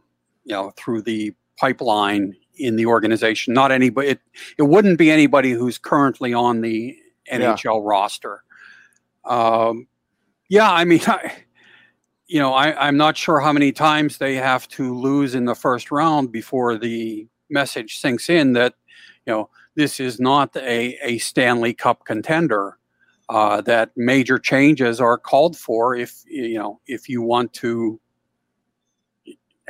[0.44, 3.54] you know, through the pipeline in the organization.
[3.54, 4.08] Not anybody.
[4.08, 4.20] It,
[4.58, 6.96] it wouldn't be anybody who's currently on the
[7.30, 7.54] Yeah.
[7.54, 8.42] NHL roster.
[9.24, 9.86] Um,
[10.48, 11.32] yeah, I mean, I,
[12.26, 15.54] you know, I, I'm not sure how many times they have to lose in the
[15.54, 18.74] first round before the message sinks in that
[19.26, 22.78] you know this is not a, a Stanley Cup contender.
[23.28, 28.00] Uh, that major changes are called for if you know if you want to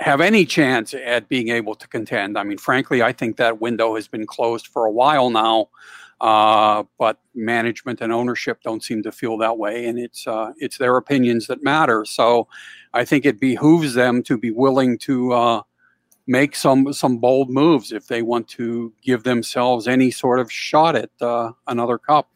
[0.02, 2.36] have any chance at being able to contend.
[2.36, 5.68] I mean, frankly, I think that window has been closed for a while now,
[6.20, 10.78] uh, but management and ownership don't seem to feel that way, and it's uh, it's
[10.78, 12.04] their opinions that matter.
[12.04, 12.48] So,
[12.92, 15.62] I think it behooves them to be willing to uh,
[16.26, 20.96] make some some bold moves if they want to give themselves any sort of shot
[20.96, 22.28] at uh, another cup.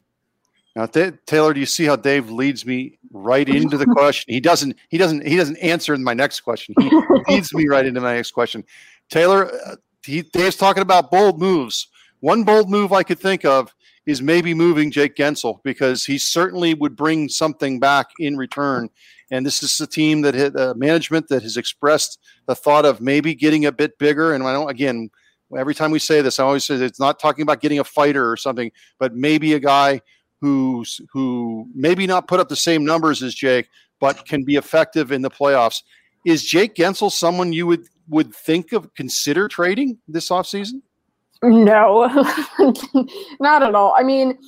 [0.77, 4.33] Now, Ta- Taylor, do you see how Dave leads me right into the question?
[4.33, 4.77] He doesn't.
[4.91, 5.27] He doesn't.
[5.27, 6.75] He doesn't answer my next question.
[6.79, 6.91] He
[7.29, 8.63] leads me right into my next question.
[9.09, 11.89] Taylor, uh, he, Dave's talking about bold moves.
[12.21, 16.75] One bold move I could think of is maybe moving Jake Guentzel because he certainly
[16.75, 18.91] would bring something back in return.
[19.31, 23.01] And this is a team that had uh, management that has expressed the thought of
[23.01, 24.35] maybe getting a bit bigger.
[24.35, 24.69] And I don't.
[24.69, 25.09] Again,
[25.57, 28.31] every time we say this, I always say it's not talking about getting a fighter
[28.31, 30.03] or something, but maybe a guy
[30.47, 33.69] who's who maybe not put up the same numbers as Jake,
[34.01, 35.83] but can be effective in the playoffs.
[36.25, 40.83] Is Jake Guentzel someone you would would think of consider trading this offseason?
[41.43, 42.07] No,
[43.41, 43.95] not at all.
[43.99, 44.39] I mean,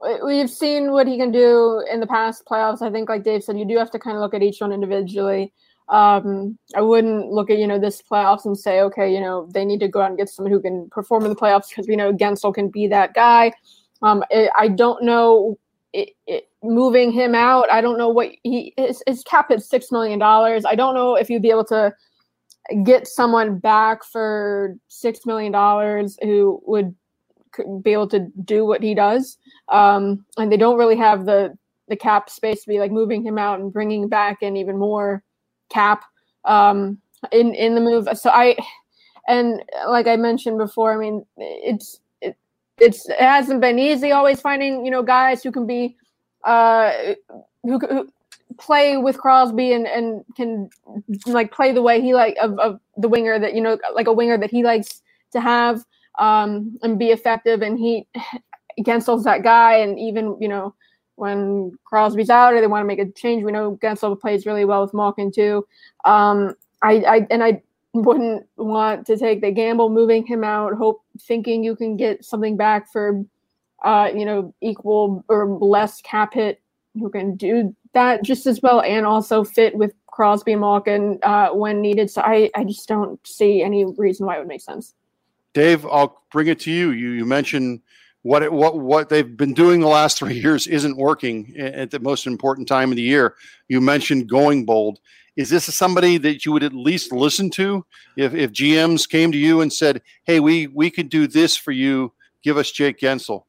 [0.00, 2.80] we- we've seen what he can do in the past playoffs.
[2.80, 4.72] I think, like Dave said, you do have to kind of look at each one
[4.72, 5.52] individually.
[5.88, 9.64] Um, I wouldn't look at you know this playoffs and say, okay, you know they
[9.64, 11.96] need to go out and get someone who can perform in the playoffs because we
[11.96, 13.52] know Guentzel can be that guy.
[14.02, 15.58] Um, I I don't know
[15.92, 17.70] it, it, moving him out.
[17.70, 20.64] I don't know what he his, his cap is six million dollars.
[20.64, 21.94] I don't know if you'd be able to
[22.84, 26.94] get someone back for six million dollars who would
[27.82, 29.38] be able to do what he does.
[29.68, 31.56] Um, and they don't really have the
[31.88, 35.22] the cap space to be like moving him out and bringing back in even more
[35.70, 36.04] cap
[36.44, 36.98] um,
[37.32, 38.08] in in the move.
[38.14, 38.56] So I
[39.26, 42.00] and like I mentioned before, I mean it's it,
[42.80, 45.96] it's it hasn't been easy always finding you know guys who can be
[46.44, 46.92] uh
[47.62, 48.08] who, who
[48.58, 50.68] play with Crosby and and can
[51.26, 54.12] like play the way he like of, of the winger that you know like a
[54.12, 55.84] winger that he likes to have
[56.18, 58.06] um and be effective and he
[58.80, 59.78] Guentzel's that guy.
[59.78, 60.74] And even you know
[61.16, 64.64] when Crosby's out or they want to make a change we know Guentzel plays really
[64.64, 65.66] well with Malkin too.
[66.04, 67.62] Um I, I and I
[68.02, 72.56] wouldn't want to take the gamble moving him out, hope thinking you can get something
[72.56, 73.24] back for
[73.84, 76.60] uh, you know, equal or less cap hit
[76.94, 81.80] who can do that just as well and also fit with Crosby Malkin uh, when
[81.80, 82.10] needed.
[82.10, 84.94] So I, I just don't see any reason why it would make sense.
[85.52, 86.90] Dave, I'll bring it to you.
[86.90, 87.80] You, you mentioned
[88.22, 92.00] what it, what what they've been doing the last three years isn't working at the
[92.00, 93.36] most important time of the year.
[93.68, 94.98] You mentioned going bold.
[95.38, 99.38] Is this somebody that you would at least listen to if, if GMs came to
[99.38, 102.12] you and said, "Hey, we we could do this for you.
[102.42, 103.44] Give us Jake Guentzel.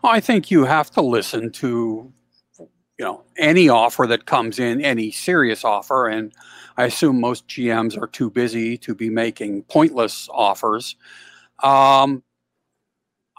[0.00, 2.12] Well, I think you have to listen to
[2.58, 6.32] you know any offer that comes in, any serious offer, and
[6.76, 10.94] I assume most GMs are too busy to be making pointless offers.
[11.64, 12.22] Um,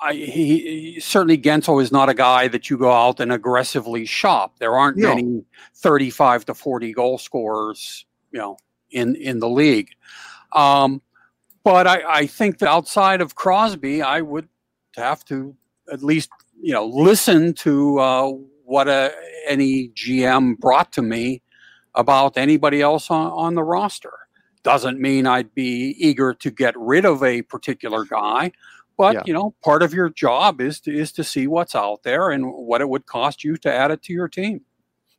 [0.06, 4.06] I, he, he, certainly Guentzel is not a guy that you go out and aggressively
[4.06, 4.60] shop.
[4.60, 5.16] There aren't no.
[5.16, 5.44] many
[5.78, 8.58] 35 to 40 goal scorers, you know,
[8.92, 9.90] in in the league.
[10.52, 11.02] Um,
[11.64, 14.48] but I, I think that outside of Crosby, I would
[14.96, 15.56] have to
[15.92, 16.30] at least
[16.62, 18.32] you know listen to uh,
[18.64, 19.12] what a,
[19.48, 21.42] any GM brought to me
[21.96, 24.14] about anybody else on, on the roster.
[24.62, 28.52] Doesn't mean I'd be eager to get rid of a particular guy,
[28.98, 29.24] but yeah.
[29.26, 32.46] you know, part of your job is to is to see what's out there and
[32.52, 34.62] what it would cost you to add it to your team.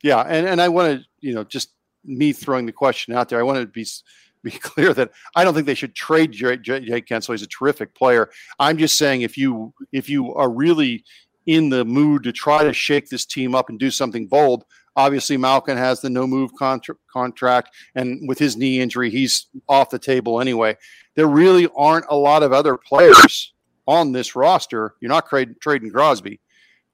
[0.02, 1.72] Yeah, and and I want to you know just
[2.04, 3.38] me throwing the question out there.
[3.38, 3.86] I want to be
[4.42, 7.08] be clear that I don't think they should trade Jake, Jake.
[7.08, 8.30] He's a terrific player.
[8.60, 11.04] I'm just saying if you if you are really
[11.46, 15.36] in the mood to try to shake this team up and do something bold, obviously
[15.36, 19.98] Malkin has the no move contra- contract, and with his knee injury, he's off the
[19.98, 20.76] table anyway.
[21.14, 23.52] There really aren't a lot of other players
[23.87, 24.94] on this roster.
[25.01, 26.40] You're not trading, trading Crosby.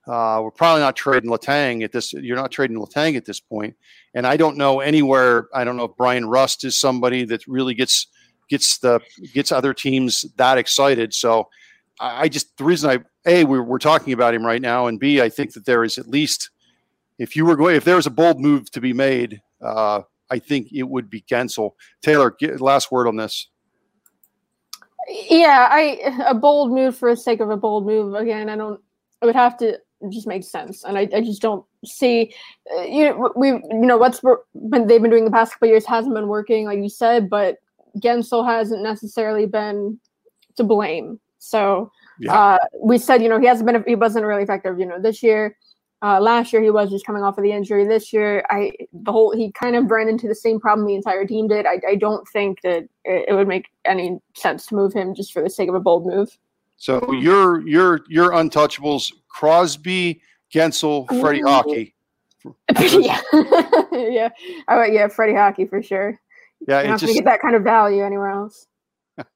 [0.06, 2.12] Uh, we're probably not trading Letang at this.
[2.12, 3.76] You're not trading Letang at this point.
[4.14, 5.48] and I don't know anywhere.
[5.54, 8.08] I don't know if Bryan Rust is somebody that really gets
[8.48, 9.00] gets the
[9.32, 11.14] gets other teams that excited.
[11.14, 11.48] So
[12.00, 14.98] I, I just the reason I a we're, we're talking about him right now, and
[14.98, 16.50] b I think that there is at least
[17.18, 20.38] if you were going if there was a bold move to be made, uh, I
[20.38, 21.72] think it would be Guentzel.
[22.02, 23.48] Taylor, get, last word on this.
[25.08, 28.14] Yeah, I a bold move for the sake of a bold move.
[28.14, 28.80] Again, I don't.
[29.20, 29.78] It would have to
[30.10, 32.34] just make sense, and I, I just don't see.
[32.76, 35.86] Uh, you know, we you know what's been they've been doing the past couple years
[35.86, 37.58] hasn't been working, like you said, but
[37.98, 39.98] Guentzel hasn't necessarily been
[40.56, 41.20] to blame.
[41.38, 42.34] So yeah.
[42.34, 44.78] uh, we said, you know, he hasn't been he wasn't really effective.
[44.78, 45.56] You know, this year
[46.02, 47.86] uh, last year he was just coming off of the injury.
[47.86, 51.24] This year, I the whole he kind of ran into the same problem the entire
[51.24, 51.64] team did.
[51.64, 55.32] I, I don't think that it, it, would make any sense to move him just
[55.32, 56.36] for the sake of a bold move.
[56.76, 60.20] So your your your untouchables: Crosby,
[60.52, 61.94] Guentzel, Freddie Hockey.
[62.80, 63.20] yeah,
[63.92, 64.28] yeah,
[64.66, 66.20] oh, yeah, Freddie Hockey for sure.
[66.66, 67.14] Yeah, You're not just...
[67.14, 68.66] get that kind of value anywhere else.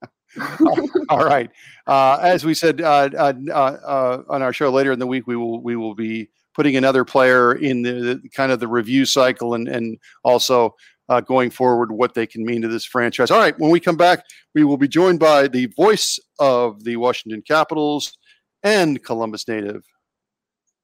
[1.08, 1.48] All right.
[1.86, 5.36] Uh, as we said uh, uh, uh, on our show later in the week, we
[5.36, 9.52] will we will be putting another player in the, the kind of the review cycle
[9.54, 10.74] and and also
[11.08, 13.30] uh, going forward what they can mean to this franchise.
[13.30, 16.96] All right, when we come back, we will be joined by the voice of the
[16.96, 18.16] Washington Capitals
[18.62, 19.84] and Columbus native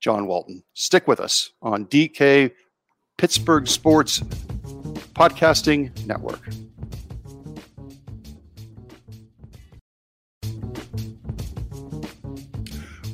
[0.01, 0.63] John Walton.
[0.75, 2.53] Stick with us on DK
[3.19, 4.21] Pittsburgh Sports
[5.15, 6.41] Podcasting Network.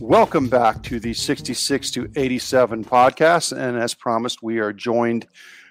[0.09, 3.53] Welcome back to the 66 to 87 podcast.
[3.53, 5.27] And as promised, we are joined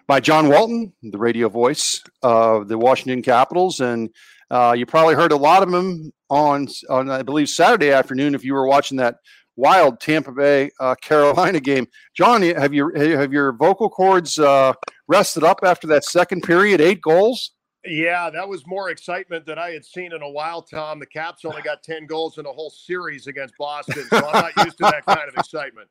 [0.05, 3.79] by John Walton, the radio voice of the Washington Capitals.
[3.79, 4.11] And
[4.51, 8.45] uh, you probably heard a lot of him on, on, I believe, Saturday afternoon if
[8.45, 9.15] you were watching that
[9.55, 11.87] wild Tampa Bay uh, Carolina game.
[12.15, 14.73] John, have, you, have your vocal cords uh,
[15.07, 17.53] rested up after that second period, eight goals?
[17.87, 20.99] Yeah, that was more excitement than I had seen in a while, Tom.
[20.99, 24.65] The Caps only got 10 goals in a whole series against Boston, so I'm not
[24.65, 25.89] used to that kind of excitement.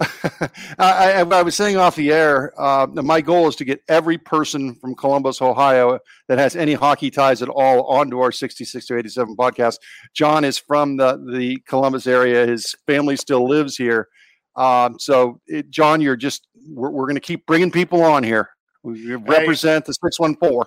[0.78, 4.18] I, I, I, was saying off the air, uh, my goal is to get every
[4.18, 8.98] person from Columbus, Ohio that has any hockey ties at all onto our 66 to
[8.98, 9.78] 87 podcast.
[10.14, 14.08] John is from the, the Columbus area, his family still lives here.
[14.56, 18.50] Um, so, it, John, you're just, we're, we're going to keep bringing people on here.
[18.82, 19.90] We represent hey.
[19.90, 20.64] the 614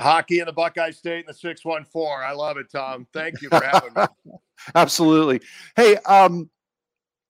[0.00, 2.24] hockey in the Buckeye State and the 614.
[2.24, 3.06] I love it, Tom.
[3.12, 4.34] Thank you for having me.
[4.74, 5.40] Absolutely.
[5.76, 6.50] Hey, um,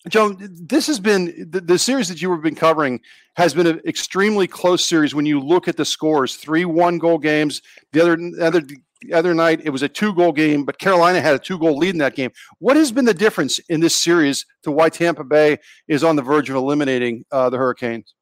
[0.08, 3.00] Joe, this has been the, the, series that you have been covering
[3.36, 6.36] has been an extremely close series when you look at the scores.
[6.36, 7.60] Three one goal games.
[7.92, 8.62] The other other
[9.02, 11.76] the other night it was a two goal game, but Carolina had a two goal
[11.76, 12.30] lead in that game.
[12.58, 15.58] What has been the difference in this series to why Tampa Bay
[15.88, 18.14] is on the verge of eliminating uh, the Hurricanes?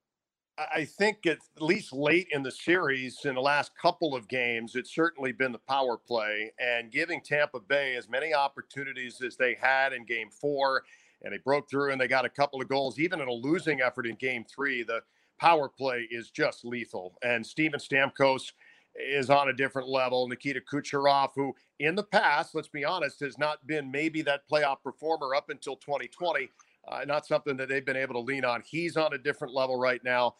[0.58, 4.94] I think at least late in the series, in the last couple of games, it's
[4.94, 9.92] certainly been the power play and giving Tampa Bay as many opportunities as they had
[9.92, 10.84] in game four.
[11.22, 13.82] And they broke through and they got a couple of goals, even in a losing
[13.82, 14.82] effort in game three.
[14.82, 15.02] The
[15.38, 17.18] power play is just lethal.
[17.22, 18.52] And Steven Stamkos
[18.94, 20.26] is on a different level.
[20.26, 24.82] Nikita Kucherov, who in the past, let's be honest, has not been maybe that playoff
[24.82, 26.48] performer up until 2020.
[26.88, 28.62] Uh, not something that they've been able to lean on.
[28.64, 30.36] He's on a different level right now.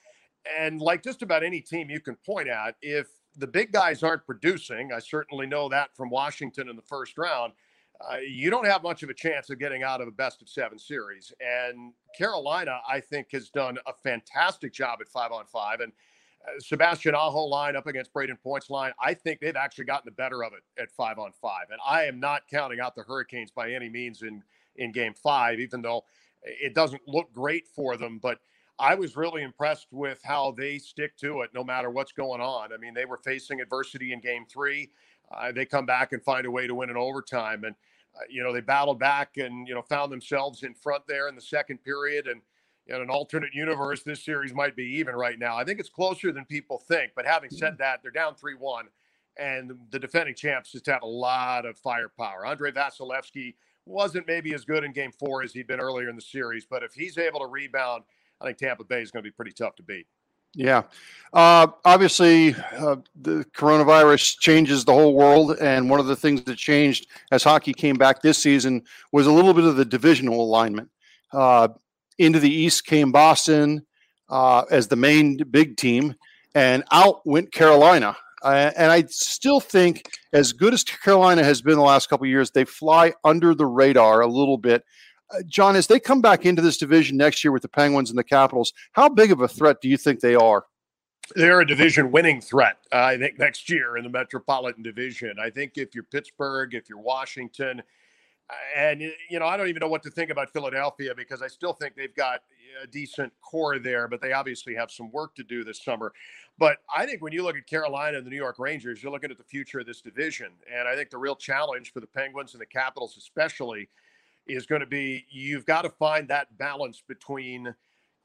[0.59, 4.25] And like just about any team you can point at, if the big guys aren't
[4.25, 7.53] producing, I certainly know that from Washington in the first round,
[8.01, 10.49] uh, you don't have much of a chance of getting out of a best of
[10.49, 11.33] seven series.
[11.41, 15.81] And Carolina, I think, has done a fantastic job at five on five.
[15.81, 15.93] And
[16.47, 20.13] uh, Sebastian Aho line up against Brayden Point's line, I think they've actually gotten the
[20.13, 21.67] better of it at five on five.
[21.71, 24.43] And I am not counting out the Hurricanes by any means in
[24.77, 26.05] in game five, even though
[26.47, 28.19] it doesn't look great for them.
[28.19, 28.39] But
[28.79, 32.73] I was really impressed with how they stick to it no matter what's going on.
[32.73, 34.91] I mean, they were facing adversity in game three.
[35.31, 37.65] Uh, they come back and find a way to win in overtime.
[37.65, 37.75] And,
[38.15, 41.35] uh, you know, they battled back and, you know, found themselves in front there in
[41.35, 42.27] the second period.
[42.27, 42.43] And
[42.87, 45.57] in an alternate universe, this series might be even right now.
[45.57, 47.13] I think it's closer than people think.
[47.17, 47.83] But having said mm-hmm.
[47.83, 48.87] that, they're down 3 1.
[49.39, 52.47] And the defending champs just have a lot of firepower.
[52.47, 53.55] Andrei Vasilevskiy
[53.87, 56.67] wasn't maybe as good in game four as he'd been earlier in the series.
[56.69, 58.05] But if he's able to rebound,
[58.41, 60.07] I think Tampa Bay is going to be pretty tough to beat.
[60.55, 60.85] Yeah.
[61.33, 65.59] Uh, obviously, uh, the coronavirus changes the whole world.
[65.61, 68.83] And one of the things that changed as hockey came back this season
[69.13, 70.91] was a little bit of the divisional alignment.
[71.33, 71.69] Uh,
[72.19, 73.85] into the East came Boston
[74.31, 76.15] uh, as the main big team,
[76.55, 78.17] and out went Carolina.
[78.43, 82.51] Uh, and I still think, as good as Carolina has been the last couple years,
[82.51, 84.85] they fly under the radar a little bit.
[85.33, 88.19] Uh, John, as they come back into this division next year with the Penguins and
[88.19, 90.67] the Capitals, how big of a threat do you think they are?
[91.35, 95.39] They're a division winning threat, uh, I think, next year in the Metropolitan Division.
[95.41, 97.83] I think if you're Pittsburgh, if you're Washington,
[98.49, 101.49] uh, and, you know, I don't even know what to think about Philadelphia because I
[101.49, 102.43] still think they've got
[102.83, 106.13] a decent core there, but they obviously have some work to do this summer.
[106.59, 109.31] But I think when you look at Carolina and the New York Rangers, you're looking
[109.31, 110.53] at the future of this division.
[110.75, 113.89] And I think the real challenge for the Penguins and the Capitals, especially,
[114.47, 117.75] is going to be you've got to find that balance between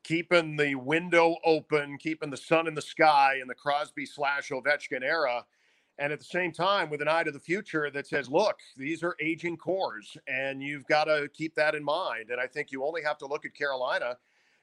[0.04, 5.04] keeping the window open, keeping the sun in the sky in the Crosby slash Ovechkin
[5.04, 5.46] era,
[6.00, 9.04] and at the same time with an eye to the future that says, look, these
[9.04, 12.30] are aging cores, and you've got to keep that in mind.
[12.32, 14.18] And I think you only have to look at Carolina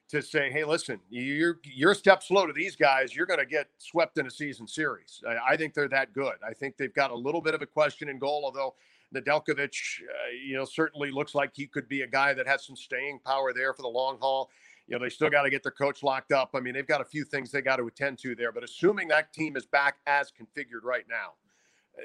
[0.09, 3.15] to say, hey, listen, you're you're a step slow to these guys.
[3.15, 5.21] You're going to get swept in a season series.
[5.27, 6.35] I, I think they're that good.
[6.47, 8.75] I think they've got a little bit of a question in goal, although
[9.13, 12.75] Nedeljkovic, uh, you know, certainly looks like he could be a guy that has some
[12.75, 14.49] staying power there for the long haul.
[14.87, 16.51] You know, they still got to get their coach locked up.
[16.55, 18.51] I mean, they've got a few things they got to attend to there.
[18.51, 21.33] But assuming that team is back as configured right now,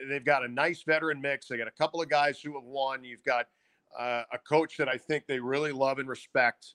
[0.08, 1.46] they've got a nice veteran mix.
[1.48, 3.02] They got a couple of guys who have won.
[3.02, 3.46] You've got
[3.98, 6.74] uh, a coach that I think they really love and respect,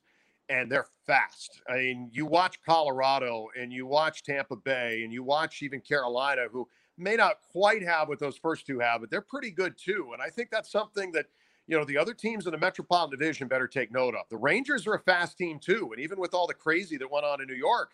[0.50, 1.62] and they're fast.
[1.70, 6.48] I mean, you watch Colorado and you watch Tampa Bay and you watch even Carolina,
[6.52, 10.10] who may not quite have what those first two have, but they're pretty good too.
[10.12, 11.28] And I think that's something that,
[11.68, 14.28] you know, the other teams in the Metropolitan Division better take note of.
[14.30, 15.90] The Rangers are a fast team too.
[15.94, 17.92] And even with all the crazy that went on in New York,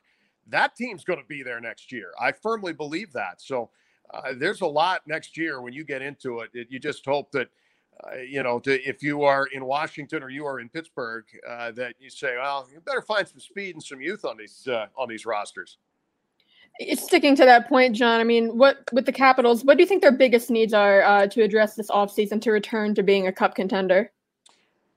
[0.47, 2.11] that team's going to be there next year.
[2.19, 3.41] I firmly believe that.
[3.41, 3.69] So
[4.13, 6.51] uh, there's a lot next year when you get into it.
[6.53, 7.49] it you just hope that.
[8.03, 11.71] Uh, you know, to, if you are in Washington or you are in Pittsburgh, uh,
[11.71, 14.87] that you say, well, you better find some speed and some youth on these uh,
[14.97, 15.77] on these rosters
[16.95, 20.01] sticking to that point, John, I mean, what with the Capitals, what do you think
[20.01, 23.55] their biggest needs are uh, to address this offseason to return to being a cup
[23.55, 24.11] contender?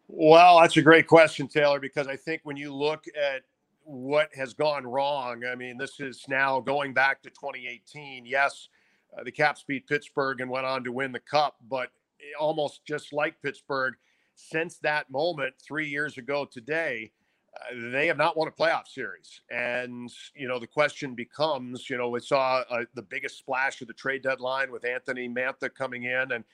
[0.08, 3.42] Well, that's a great question, Taylor, because I think when you look at
[3.84, 8.26] what has gone wrong, I mean, this is now going back to 2018.
[8.26, 8.68] Yes,
[9.16, 11.90] uh, the Caps beat Pittsburgh and went on to win the cup, but
[12.38, 13.94] almost just like Pittsburgh,
[14.34, 17.12] since that moment three years ago today,
[17.56, 19.40] uh, they have not won a playoff series.
[19.50, 23.88] And, you know, the question becomes, you know, we saw uh, the biggest splash of
[23.88, 26.32] the trade deadline with Anthony Mantha coming in.
[26.32, 26.44] And,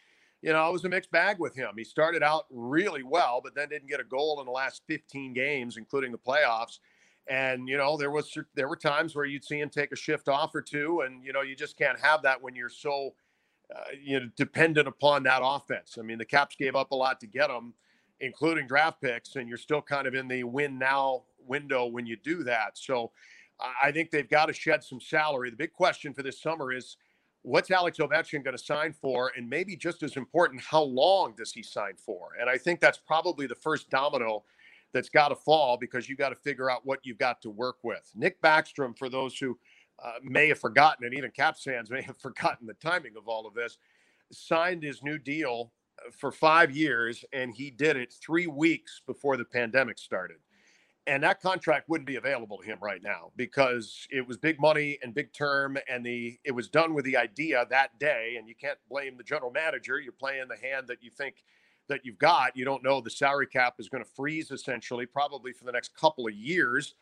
[0.41, 1.71] you know, it was a mixed bag with him.
[1.77, 5.35] He started out really well, but then didn't get a goal in the last 15
[5.35, 6.79] games, including the playoffs.
[7.27, 10.29] And, you know, there was there were times where you'd see him take a shift
[10.29, 11.01] off or two.
[11.01, 13.15] And, you know, you just can't have that when you're so,
[13.75, 15.97] uh, you know, dependent upon that offense.
[15.99, 17.75] I mean, the Caps gave up a lot to get him
[18.21, 22.17] including draft picks, and you're still kind of in the win now window when you
[22.17, 22.77] do that.
[22.79, 23.13] So
[23.83, 25.51] I think they've got to shed some salary.
[25.51, 26.97] The big question for this summer is
[27.43, 29.33] what's Alex Ovechkin going to sign for?
[29.37, 32.31] And maybe just as important, how long does he sign for?
[32.41, 34.45] And I think that's probably the first domino
[34.93, 37.77] that's got to fall because you've got to figure out what you've got to work
[37.83, 38.11] with.
[38.15, 39.59] Nick Backstrom, for those who
[40.03, 43.47] uh, may have forgotten, and even Caps fans may have forgotten the timing of all
[43.47, 43.79] of this,
[44.33, 49.37] signed his new deal uh, for five years, and he did it three weeks before
[49.37, 50.39] the pandemic started.
[51.07, 54.99] And that contract wouldn't be available to him right now because it was big money
[55.03, 58.37] and big term, and the it was done with the idea that day.
[58.39, 60.01] And you can't blame the general manager.
[60.01, 61.45] You're playing the hand that you think
[61.89, 62.57] that you've got.
[62.57, 65.95] You don't know the salary cap is going to freeze essentially, probably for the next
[65.95, 66.95] couple of years,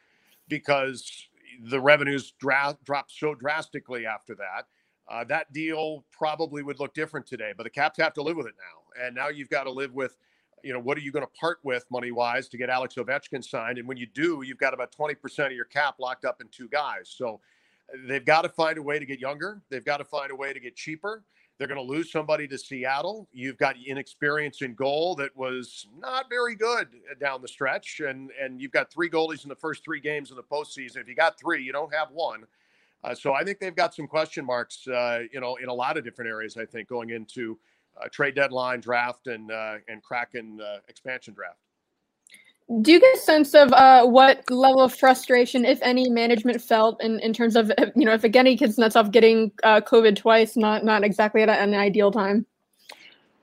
[0.49, 1.29] because
[1.61, 4.67] the revenues dra- dropped so drastically after that.
[5.09, 8.47] Uh, that deal probably would look different today, but the Caps have to live with
[8.47, 9.05] it now.
[9.05, 10.17] And now you've got to live with,
[10.63, 13.45] you know, what are you going to part with money wise to get Alex Ovechkin
[13.45, 13.79] signed?
[13.79, 16.69] And when you do, you've got about 20% of your cap locked up in two
[16.69, 17.13] guys.
[17.15, 17.41] So
[18.07, 19.61] they've got to find a way to get younger.
[19.71, 21.25] They've got to find a way to get cheaper.
[21.59, 23.29] They're going to lose somebody to Seattle.
[23.33, 26.89] You've got inexperience in goal that was not very good
[27.21, 30.37] down the stretch, and and you've got three goalies in the first three games of
[30.37, 30.97] the postseason.
[30.97, 32.45] If you got three, you don't have one.
[33.05, 35.97] Uh, so I think they've got some question marks, uh, you know, in a lot
[35.97, 36.57] of different areas.
[36.57, 37.59] I think going into
[38.01, 41.62] uh, trade deadline, draft, and uh, and Kraken uh, expansion draft.
[42.81, 47.03] Do you get a sense of uh, what level of frustration, if any, management felt
[47.03, 51.05] in, in terms of you know if Evgeny Kuznetsov getting uh, COVID twice, not not
[51.05, 52.47] exactly at an ideal time?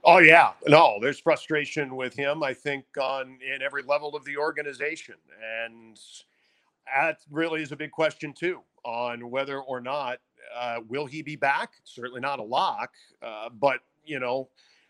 [0.04, 2.42] Oh yeah, no, there's frustration with him.
[2.42, 5.16] I think on in every level of the organization,
[5.64, 6.00] and
[6.96, 10.20] that really is a big question too on whether or not
[10.58, 11.74] uh, will he be back.
[11.84, 12.92] Certainly not a lock,
[13.22, 14.50] uh, but you know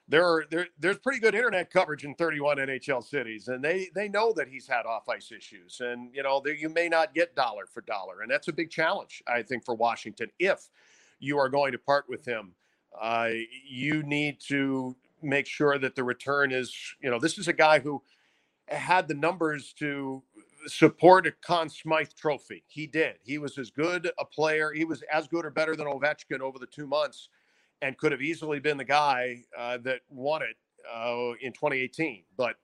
[0.09, 4.09] there are there, there's pretty good internet coverage in 31 NHL cities, and they they
[4.09, 7.67] know that he's had off ice issues, and you know you may not get dollar
[7.67, 10.67] for dollar, and that's a big challenge I think for Washington if
[11.19, 12.53] you are going to part with him.
[12.99, 13.29] Uh,
[13.69, 17.79] you need to make sure that the return is you know this is a guy
[17.79, 18.01] who
[18.67, 20.23] had the numbers to
[20.65, 22.63] support a Conn Smythe trophy.
[22.67, 23.17] He did.
[23.23, 24.71] He was as good a player.
[24.73, 27.29] He was as good or better than Ovechkin over the two months
[27.81, 30.57] and could have easily been the guy uh, that won it
[30.91, 32.23] uh, in 2018.
[32.37, 32.55] But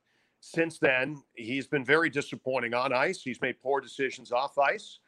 [0.42, 3.22] since then, he's been very disappointing on ice.
[3.22, 5.00] He's made poor decisions off ice.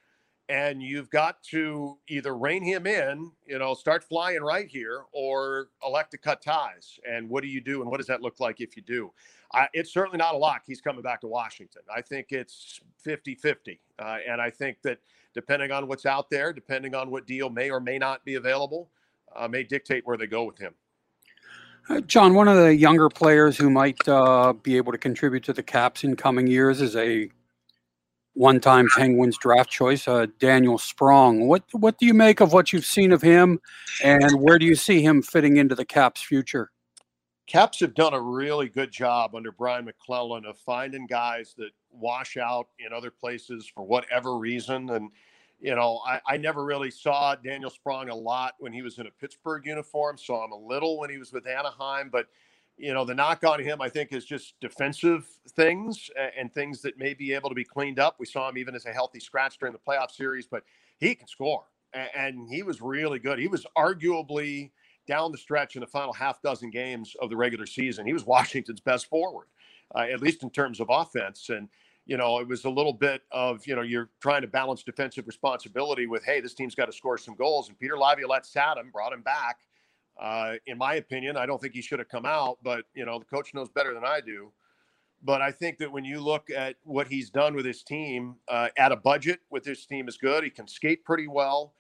[0.50, 5.68] And you've got to either rein him in, you know, start flying right here, or
[5.86, 6.98] elect to cut ties.
[7.08, 7.82] And what do you do?
[7.82, 9.12] And what does that look like if you do?
[9.54, 10.64] I, it's certainly not a lock.
[10.66, 11.82] He's coming back to Washington.
[11.94, 13.82] I think it's 50 50.
[14.00, 15.00] Uh, and I think that
[15.34, 18.90] depending on what's out there, depending on what deal may or may not be available,
[19.38, 20.74] uh, may dictate where they go with him.
[21.90, 25.54] Uh, John, one of the younger players who might uh, be able to contribute to
[25.54, 27.30] the Caps in coming years is a
[28.34, 31.48] one-time Penguins draft choice, uh, Daniel Sprong.
[31.48, 33.60] What what do you make of what you've seen of him,
[34.04, 36.72] and where do you see him fitting into the Caps' future?
[37.48, 42.36] Caps have done a really good job under Brian MacLellan of finding guys that wash
[42.36, 45.10] out in other places for whatever reason, and
[45.60, 49.08] you know, I, I never really saw Daniel Sprong a lot when he was in
[49.08, 50.18] a Pittsburgh uniform.
[50.18, 52.28] Saw him a little when he was with Anaheim, but
[52.78, 56.98] you know, the knock on him, I think, is just defensive things and things that
[57.00, 58.18] may be able to be cleaned up.
[58.20, 60.64] We saw him even as a healthy scratch during the playoff series, but
[61.00, 63.40] he can score, and he was really good.
[63.40, 64.72] He was arguably
[65.08, 68.06] down the stretch in the final half dozen games of the regular season.
[68.06, 69.48] He was Washington's best forward,
[69.96, 71.70] uh, at least in terms of offense, and
[72.08, 75.28] you know, it was a little bit of, you know, you're trying to balance defensive
[75.28, 77.68] responsibility with, hey, this team's got to score some goals.
[77.68, 79.58] And Peter Laviolette sat him, brought him back.
[80.20, 83.20] Uh, in my opinion, I don't think he should have come out, but, you know,
[83.20, 84.52] the coach knows better than I do.
[85.22, 88.70] But I think that when you look at what he's done with his team uh,
[88.78, 90.46] at a budget with his team is good.
[90.46, 91.74] He can skate pretty well.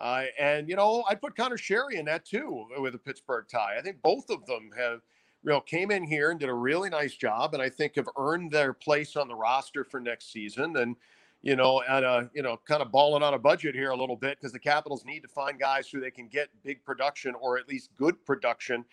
[0.00, 3.76] Uh, and, you know, I put Connor Sheary in that too with a Pittsburgh tie.
[3.78, 5.00] I think both of them have–
[5.44, 8.08] you know, came in here and did a really nice job, and I think have
[8.16, 10.76] earned their place on the roster for next season.
[10.76, 10.96] And
[11.42, 14.16] you know, at a you know, kind of balling on a budget here a little
[14.16, 17.58] bit because the Capitals need to find guys who they can get big production or
[17.58, 18.84] at least good production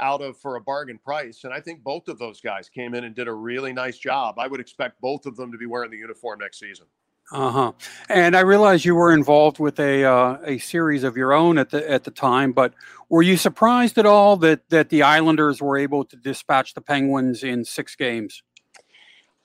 [0.00, 1.44] out of for a bargain price.
[1.44, 4.38] And I think both of those guys came in and did a really nice job.
[4.38, 6.86] I would expect both of them to be wearing the uniform next season.
[7.30, 7.72] Uh huh.
[8.08, 11.70] And I realize you were involved with a uh, a series of your own at
[11.70, 12.72] the at the time, but
[13.10, 17.42] were you surprised at all that that the Islanders were able to dispatch the Penguins
[17.42, 18.42] in six games?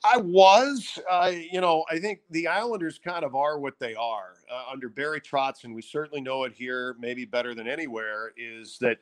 [0.05, 4.33] I was, uh, you know, I think the Islanders kind of are what they are
[4.51, 8.31] uh, under Barry Trotz, and we certainly know it here, maybe better than anywhere.
[8.37, 8.99] Is that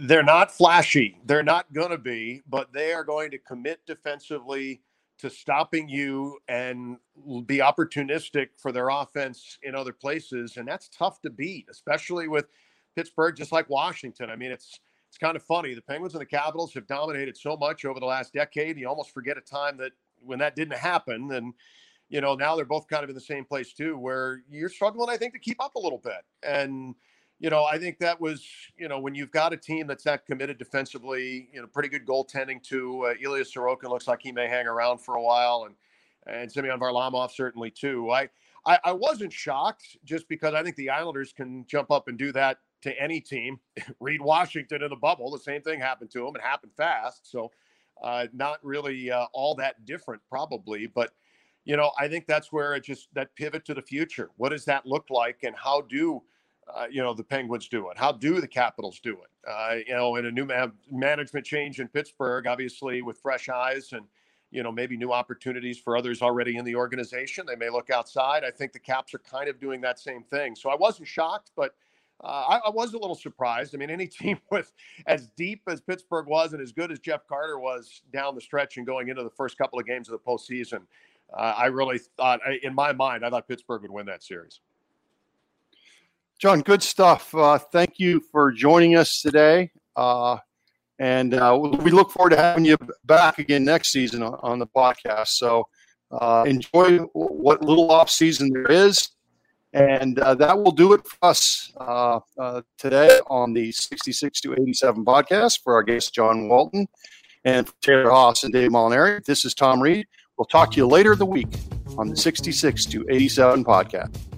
[0.00, 4.82] they're not flashy, they're not going to be, but they are going to commit defensively
[5.20, 6.96] to stopping you and
[7.46, 10.56] be opportunistic for their offense in other places.
[10.56, 12.46] And that's tough to beat, especially with
[12.96, 14.30] Pittsburgh, just like Washington.
[14.30, 15.74] I mean, it's it's kind of funny.
[15.74, 18.78] The Penguins and the Capitals have dominated so much over the last decade.
[18.78, 19.90] You almost forget a time that
[20.22, 21.52] when that didn't happen, And,
[22.08, 25.08] you know now they're both kind of in the same place too, where you're struggling,
[25.08, 26.22] I think, to keep up a little bit.
[26.42, 26.94] And
[27.40, 30.26] you know, I think that was, you know, when you've got a team that's that
[30.26, 33.06] committed defensively, you know, pretty good goaltending too.
[33.06, 35.74] Uh, Ilya Sorokin looks like he may hang around for a while, and
[36.26, 38.10] and Semyon Varlamov certainly too.
[38.10, 38.28] I,
[38.66, 42.30] I I wasn't shocked just because I think the Islanders can jump up and do
[42.32, 43.58] that to any team.
[44.00, 46.36] Read Washington in the bubble, the same thing happened to them.
[46.36, 47.50] It happened fast, so
[48.02, 51.12] uh, not really uh, all that different probably, but
[51.64, 54.30] you know, I think that's where it just that pivot to the future.
[54.36, 56.22] What does that look like, and how do
[56.74, 57.98] uh, you know the Penguins do it?
[57.98, 59.48] How do the Capitals do it?
[59.48, 63.92] Uh, you know, in a new ma- management change in Pittsburgh, obviously with fresh eyes
[63.92, 64.06] and
[64.50, 67.46] you know maybe new opportunities for others already in the organization.
[67.46, 68.44] They may look outside.
[68.44, 70.54] I think the Caps are kind of doing that same thing.
[70.54, 71.74] So I wasn't shocked, but
[72.22, 73.74] uh, I, I, was a little surprised.
[73.74, 74.72] I mean, any team with
[75.06, 78.76] as deep as Pittsburgh was and as good as Jeff Carter was down the stretch
[78.76, 80.82] and going into the first couple of games of the postseason,
[81.32, 84.60] uh, I really thought, in my mind, I thought Pittsburgh would win that series.
[86.40, 87.34] John, good stuff.
[87.34, 89.70] Uh, thank you for joining us today.
[89.94, 90.38] Uh,
[90.98, 94.66] and uh, we look forward to having you back again next season on, on the
[94.66, 95.28] podcast.
[95.28, 95.68] So
[96.10, 99.10] uh, enjoy what little off season there is.
[99.74, 102.20] And uh, that will do it for us uh,
[102.78, 106.88] today on the 66 to 87 podcast for our guest, John Walton,
[107.44, 109.22] and Taylor Haase and Dave Molinari.
[109.26, 110.06] This is Tom Reed.
[110.38, 111.54] We'll talk to you later in the week
[111.98, 114.29] on the 66 to 87 podcast.